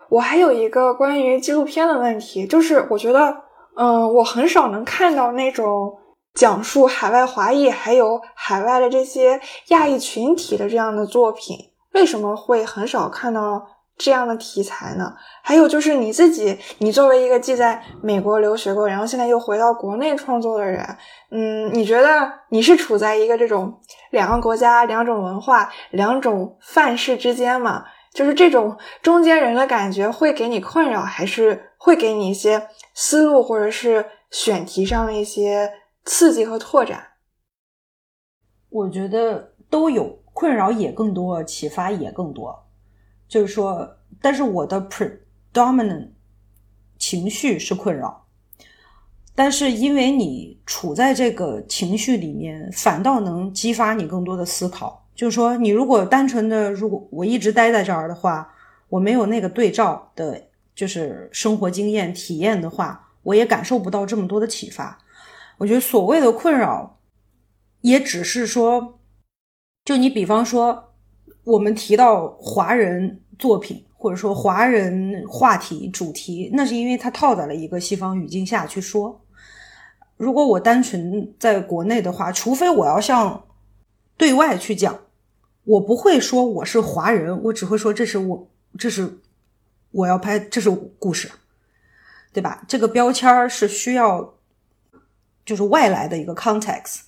[0.09, 3.37] 我还有一个关于纪录片的问题，就是我觉得，
[3.77, 5.99] 嗯，我很少能看到那种。
[6.35, 11.57] 讲述海外华裔还有海外的这些亚裔群体的这样的作品，
[11.93, 13.67] 为什么会很少看到
[13.99, 15.13] 这样的题材呢？
[15.43, 20.97] 还有就是你自己，你作为一个既在美国留学过，然后现在又回到国内创作的人，
[21.31, 27.85] 嗯，你觉得你是处在一个这种两个国家、两种文化、两种范式之间吗？
[28.15, 35.71] 就是这种中间人的感觉会给你困扰，还是会给你一些思路，或者是选题上的一些？
[36.05, 37.07] 刺激和拓展，
[38.69, 42.67] 我觉得都有困扰也更多，启发也更多。
[43.29, 46.09] 就是说，但是我的 predominant
[46.99, 48.27] 情绪是困扰，
[49.35, 55.07] 但是因为你处在这个情绪里面，反倒能激发你更多的思考。
[55.15, 58.53] 就是说，你如果单纯的，如果我一直待在这儿的话，
[58.89, 64.99] 我没有那个对照的，就是生活经验体验的话，我也感受不到这么多的启发。
[65.61, 66.99] 我觉得所谓的困扰，
[67.83, 68.99] 也只是说，
[69.85, 70.89] 就你比方说。
[71.43, 79.25] 我们提到华人作品，或者说华人话题主题，那是因为它套在了一个西方语境下去说。
[80.19, 83.43] 如果我单纯在国内的话，除非我要向
[84.19, 85.01] 对外去讲，
[85.65, 89.19] 我不会说我是华人，我只会说这是我，这是
[89.91, 91.33] 我要拍，这是故事，
[92.35, 92.63] 对吧？
[92.69, 94.35] 这个标签是需要，
[95.51, 97.01] 就是外来的一个 context。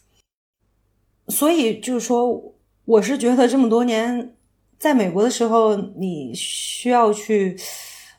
[1.28, 2.52] 所以就是说。
[2.84, 4.34] 我是觉得这么多年
[4.76, 7.56] 在美国的时候，你需要去，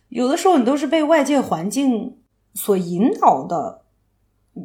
[0.07, 2.15] 有的时候你都是被外界环境
[2.53, 3.82] 所引导的，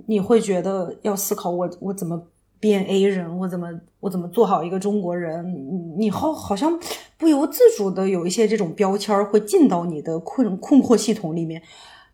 [0.07, 2.29] 你会觉得要思考我我怎么
[2.61, 5.45] 变 A 人，我怎么我怎么做好一个中国人，
[5.99, 6.79] 你好好像
[7.19, 11.61] 不由自主的有一些这种标签会进到你的困困惑系统里面。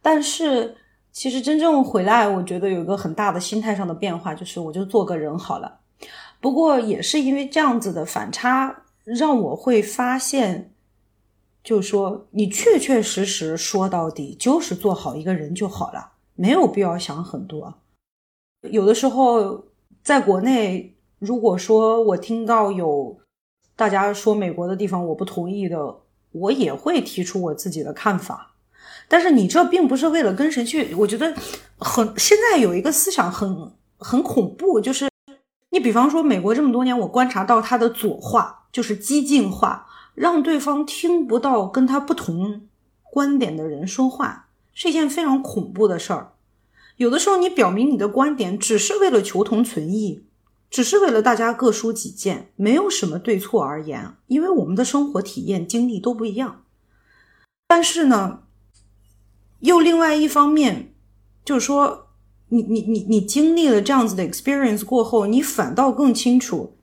[0.01, 0.75] 但是
[1.15, 5.79] 其实真正回来，我觉得有一个很大的心态上的变化，就是我就做个人好了。
[6.41, 10.75] 不过也是因为这样子的反差，让我会发现，
[11.63, 17.73] 就是说，你确确实实说到底就是做好一个人就好了，没有必要想很多。
[18.63, 19.67] 有的时候
[20.03, 23.17] 在国内，如果说我听到有
[23.77, 26.01] 大家说美国的地方我不同意的，
[26.33, 28.54] 我也会提出我自己的看法。
[29.09, 31.35] 但是你这并不是为了跟谁去，我觉得
[31.79, 35.09] 很现在有一个思想很很恐怖，就是。
[35.71, 42.69] 你比方说，美国这么多年，我观察到他的左化就是激进化，让对方听不到跟他不同
[43.03, 46.35] 观点的人说话，是一件非常恐怖的事儿。
[46.97, 50.25] 有的时候，你表明你的观点只是为了求同存异，
[50.71, 56.63] 只是为了大家各抒己见，没有什么对错而言，因为我们的生活体验经历都不一样。
[57.67, 58.44] 但是呢，
[59.65, 60.95] 又另外一方面，
[61.45, 62.03] 就是说。
[62.49, 66.77] 你你你你经历了这样子的 experience 过后，你反倒更清楚，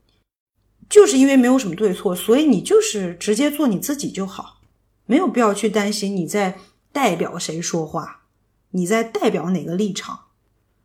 [0.90, 4.60] 就是因为没有什么对错，所以你就是直接做你自己就好，
[5.06, 6.58] 没有必要去担心你在
[6.92, 8.24] 代表谁说话，
[8.72, 10.26] 你在代表哪个立场，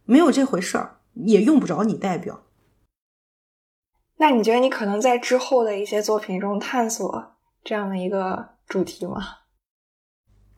[0.05, 2.43] 没有这回事儿，也用不着你代表。
[4.17, 9.39] 那你觉得你可能在之后的一些作品中探索这样的一个主题吗？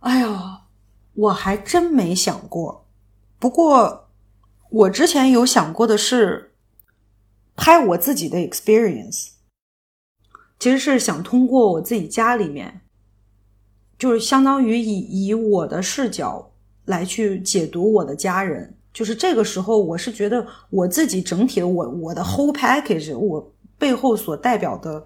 [0.02, 0.68] 哎呀，
[1.20, 2.86] 我还真没想过，
[3.40, 4.06] 不过。
[4.72, 6.52] 我之前有想过的是
[7.56, 9.30] 拍我自己的 experience，
[10.60, 12.82] 其实是想通过我自己家里面，
[13.98, 16.52] 就是相当于以以我的视角
[16.86, 18.78] 来去解读我的家人。
[18.94, 25.04] 就是这个时候，我是觉得我自己整体的我我的 whole package，我背后所代表的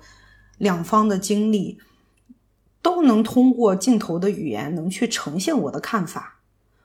[0.58, 1.80] 两方的经历，
[2.84, 6.42] 都能通过镜头的语言能去呈现我的看法。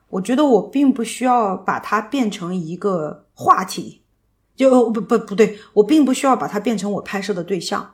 [0.09, 4.01] 我觉得我并不需要把它变成一个话题，
[4.55, 7.93] 就不不不对，我并不需要把它变成我拍摄的对象，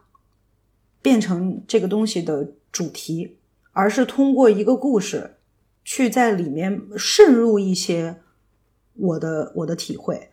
[1.01, 3.37] 变成这个东西的主题，
[3.73, 5.35] 而是通过一个故事，
[5.83, 8.21] 去在里面渗入一些
[8.93, 10.29] 我的我的体会。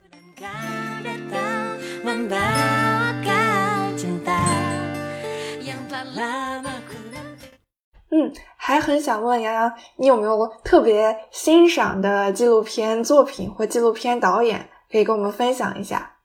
[8.14, 16.18] 嗯，还很想问洋洋，你有没有特别欣赏的纪录片作品或纪录片导演，可以跟我们分享一下？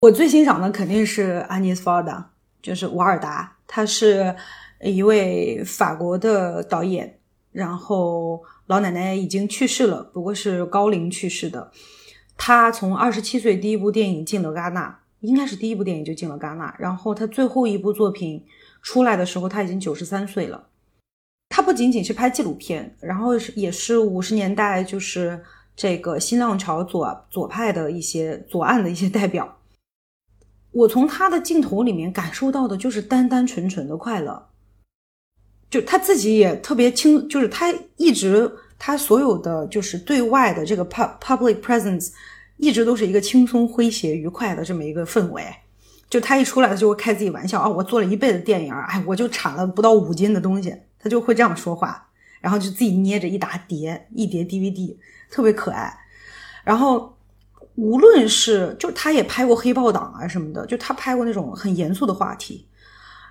[0.00, 2.30] 我最欣赏的肯定是安妮斯·法达，
[2.62, 4.34] 就是瓦尔达，他是
[4.80, 7.20] 一位法国的导演，
[7.52, 11.70] 然后老奶奶已经去世了，不过是高龄去世的。
[12.38, 18.42] 他从二十七岁第一部电影进了戛纳，应该是第一部电影就进了戛纳，然后他最后一部作品。
[18.82, 20.68] 出来的时候他已经九十三岁了。
[21.48, 25.42] 他不仅仅是拍纪录片，然后是也是五十年代就是
[25.74, 29.56] 这个新浪潮左左派的一些左岸的一些代表。
[30.70, 34.46] 我从他的镜头里面感受到的就是单单纯纯的快乐。
[35.70, 42.10] 就他自己也特别轻，就是他一直他所有的就是对外的这个 pub public presence
[42.56, 45.44] 一直都是一个轻松诙谐愉快的这么一个氛围。
[46.10, 47.68] 就他一出来，他就会开自己玩笑啊！
[47.68, 52.08] 我做了一辈子电影，哎，我就产了不到五斤的东西，他就会这样说话，
[52.40, 54.96] 然后就自己捏着一大叠一叠 DVD，
[55.30, 55.94] 特别可爱。
[56.64, 57.14] 然后
[57.74, 62.66] 无论是就他也拍过黑豹党啊什么的，就他拍过那种很严肃的话题，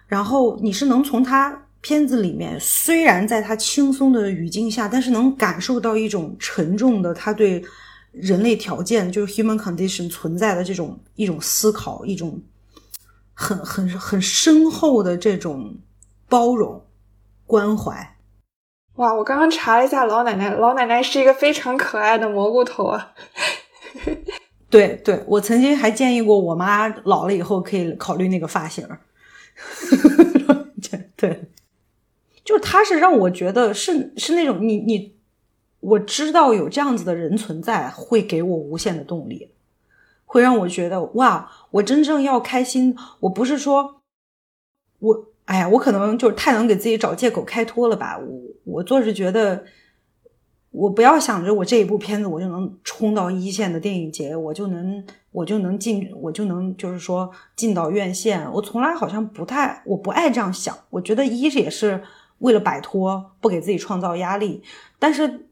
[0.06, 7.64] 然后你是能从他片子里面，虽然在他轻松的语境下，但是能感受到一种沉重的他对
[8.12, 12.40] 人类条件，就是 human condition 存在的这种一种思考，一种
[13.40, 15.78] 很很很深厚的这种
[16.28, 16.84] 包容
[17.46, 18.16] 关怀。
[18.96, 23.14] 哇，我刚刚查了一下老奶奶，老奶奶是一个非常可爱的蘑菇头啊。
[24.72, 28.84] 对对，我曾经还建议过我妈老了以后可以考虑那个发型。
[31.16, 31.52] 对，
[32.44, 35.16] 就是他是让我觉得是是那种你你
[35.80, 39.52] 我知道有这样子的人存在，会给我无限的动力，
[40.28, 42.96] 会让我觉得哇，我真正要开心。
[43.22, 44.02] 我不是说
[45.00, 48.20] 我哎呀，我可能就是太能给自己找借口开脱了吧。
[48.20, 49.64] 我我做是觉得。
[50.70, 58.48] 我不要想着我这一部片子我就能冲到一线的电影节，我就能我就能进，我就能就是说进到院线。
[58.52, 60.78] 我从来好像不太，我不爱这样想。
[60.92, 62.04] 我觉得一是也是
[62.40, 64.62] 为了摆脱，不给自己创造压力。
[65.00, 65.48] 但是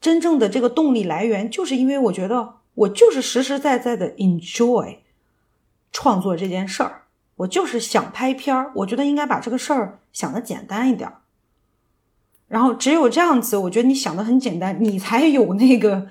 [0.00, 4.98] 真正的这个动力来源，就是因为我觉得我就是实实在在的 enjoy
[5.90, 7.02] 创作这件事儿，
[7.36, 8.70] 我就是想拍片儿。
[8.76, 11.22] 我觉得应该把这个事儿想的简单一点儿。
[12.46, 16.06] 然后只有这样子，我觉得你想的很简单，你才有那个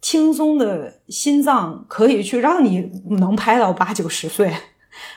[0.00, 4.52] 轻松的心脏，可以去让你能拍到八九十岁。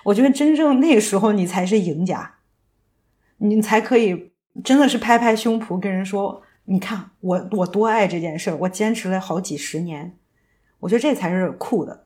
[0.04, 2.36] 我觉得真正那个时候，你才是赢家，
[3.38, 4.34] 你才可以
[4.66, 10.16] 真的是拍拍胸脯跟人说：“你看我我多爱这件事儿，我坚持了好几十年。”
[10.80, 12.06] 我觉得这才是酷的。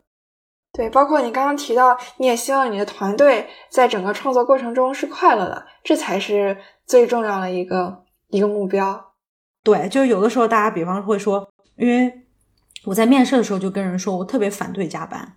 [0.72, 8.04] 对，包括你刚刚提到，你也希望你的团队在整个创作过程中是快乐的，这才是最重要的一个。
[8.30, 9.14] 一个目标，
[9.64, 11.48] 对，就是有的时候大家比方会说，
[11.78, 12.12] 因为
[12.84, 15.36] 我在面试的时候就跟人说我特别反对加班，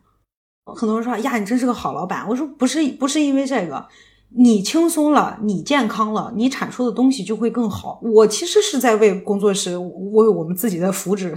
[0.65, 2.27] 很多人说呀，你真是个好老板。
[2.27, 3.87] 我说不是，不是因为这个，
[4.31, 8.01] 你轻松了，你健康了，你产出的东西就会更好。
[8.03, 11.37] 我其实是在为工作室，为我们自己的福祉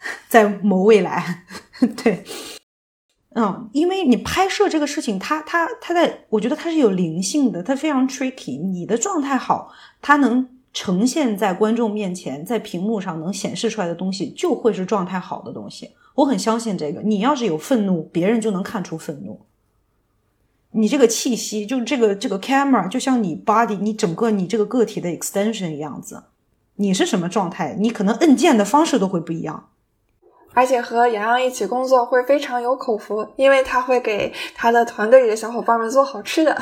[0.28, 1.44] 在谋未来。
[2.02, 2.24] 对，
[3.34, 8.60] 嗯，因为你拍摄这个事情，它它它在，我觉得它是有灵性的，它非常 tricky。
[8.60, 10.48] 你的状态好，它能。
[10.74, 15.90] 呈现在观众面前，在屏幕上能显示出来的东西，就会是状态好的东西。
[16.14, 17.00] 我很相信这个。
[17.00, 19.40] 你要是有愤怒，别人就能看出愤怒。
[20.72, 26.22] 你这个气息，就这个这个 camera，就像你 body，你整个你这个个体的 extension 一样子。
[26.76, 29.70] 你是什么状态，你可能摁键的方式都会不一样。
[30.58, 36.60] 而且和洋洋一起工作会非常有口福，因为他会给他的团队里的小伙伴们做好吃的。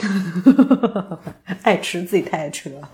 [1.64, 2.86] 爱吃自己太爱吃了。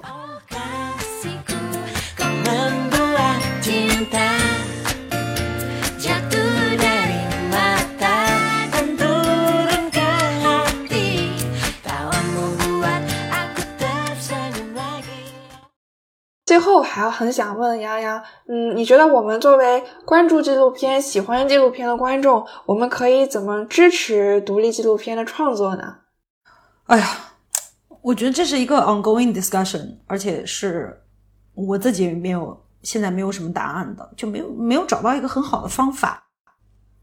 [16.47, 25.97] 最后还要很想问洋洋，嗯，你觉得我们作为关注纪录片、喜欢纪录片的观众，我们可以怎么支持独立纪录片的创作呢？
[26.85, 27.07] 哎呀，
[28.01, 30.97] 我觉得这是一个 ongoing discussion，而且是
[31.53, 36.23] 我自己没有现在没有什么答案的，就没有没有找到一个很好的方法。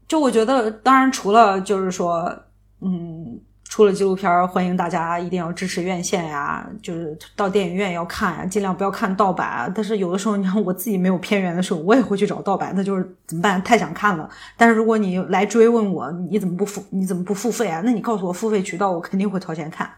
[0.08, 2.34] 就我觉得，当然除了就是说，
[2.80, 3.38] 嗯。
[3.74, 9.68] 出了纪录片，欢迎大家一定要支持院线呀，就是到电影院要看呀，尽量不要看盗版。
[9.74, 13.60] 但是有的时候，你看我自己没有片源的时候，我也会去找盗版，那就是怎么办？
[13.64, 14.30] 太想看了。
[14.56, 16.84] 但是如果你来追问我，你怎么不付？
[16.90, 17.82] 你怎么不付费啊？
[17.84, 19.90] 那你告诉我付费渠道，我肯定会掏钱看。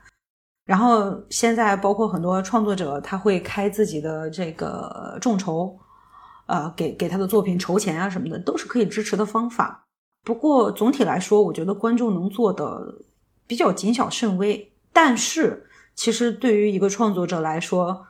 [0.64, 5.76] 然后现在包括很多创作者，他会开自己的这个众筹，
[6.46, 9.84] 呃，给给他的作品筹钱啊什么的，都是可以支持的方法。
[10.24, 12.80] 不过总体来说，我觉得观众能做的。
[13.46, 18.06] 比较谨小慎微，但是其实对于一个创作者来说，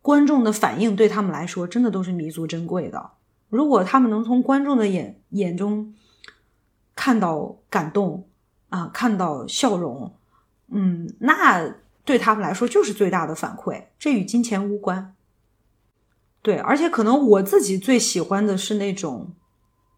[0.00, 3.10] 观众的反应对他们来说真的都是弥足珍贵的。
[3.48, 5.94] 如果他们能从观众的眼眼中
[6.94, 8.28] 看到感动
[8.68, 10.14] 啊，看到笑容，
[10.68, 11.74] 嗯，那
[12.04, 13.84] 对他们来说就是最大的反馈。
[13.98, 15.14] 这与金钱无关。
[16.42, 19.32] 对，而且可能我自己最喜欢的是那种。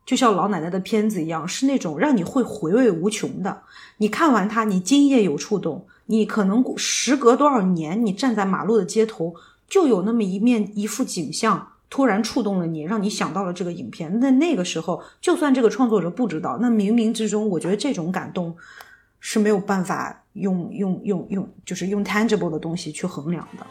[0.05, 3.63] 就像老奶奶的片子一样，是那种让你会回味无穷的。
[3.99, 5.87] 你看完它，你今夜有触动。
[6.07, 9.33] 你可能时隔多少年，你站在马路的街头，
[9.69, 14.19] 就有那么一面一幅景象，突然触动了你，让你想到了这个影片。
[14.19, 18.53] 那那个时候，就算这个创作者不知道，那冥冥之中，我觉得这种感动
[19.21, 23.65] 是没有办法用用用用，就是用 tangible 的东西去衡量的。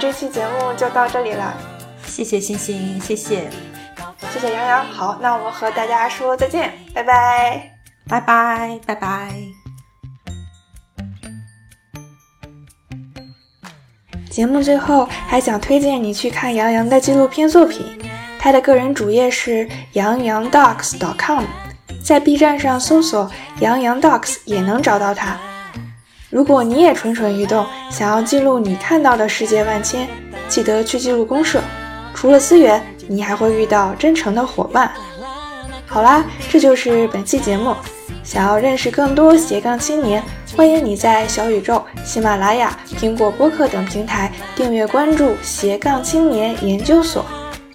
[0.00, 1.54] 这期节目就到这里了，
[2.06, 3.50] 谢谢星星，谢谢，
[4.32, 4.84] 谢谢杨洋。
[4.86, 7.70] 好，那我们和大家说再见，拜拜，
[8.08, 9.30] 拜拜，拜拜。
[14.30, 17.86] 节目最后还想推荐你去看杨洋的纪录片作品，
[18.38, 21.44] 他的个人主页是杨洋 docs.com，
[22.02, 23.30] 在 B 站上搜索
[23.60, 25.38] 杨洋 docs 也能找到他。
[26.30, 30.06] 如果你也蠢蠢欲动，想要记录你看到的世界万千，
[30.48, 31.60] 记得去记录公社。
[32.14, 34.92] 除了资源，你还会遇到真诚的伙伴。
[35.86, 37.74] 好啦，这就是本期节目。
[38.22, 40.22] 想要认识更多斜杠青年，
[40.56, 47.24] 欢迎你在小宇宙、喜马拉雅、苹果播客等平台订阅关注斜杠青年研究所，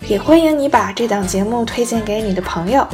[0.07, 2.87] 也欢迎你把这档节目推荐给你的朋友。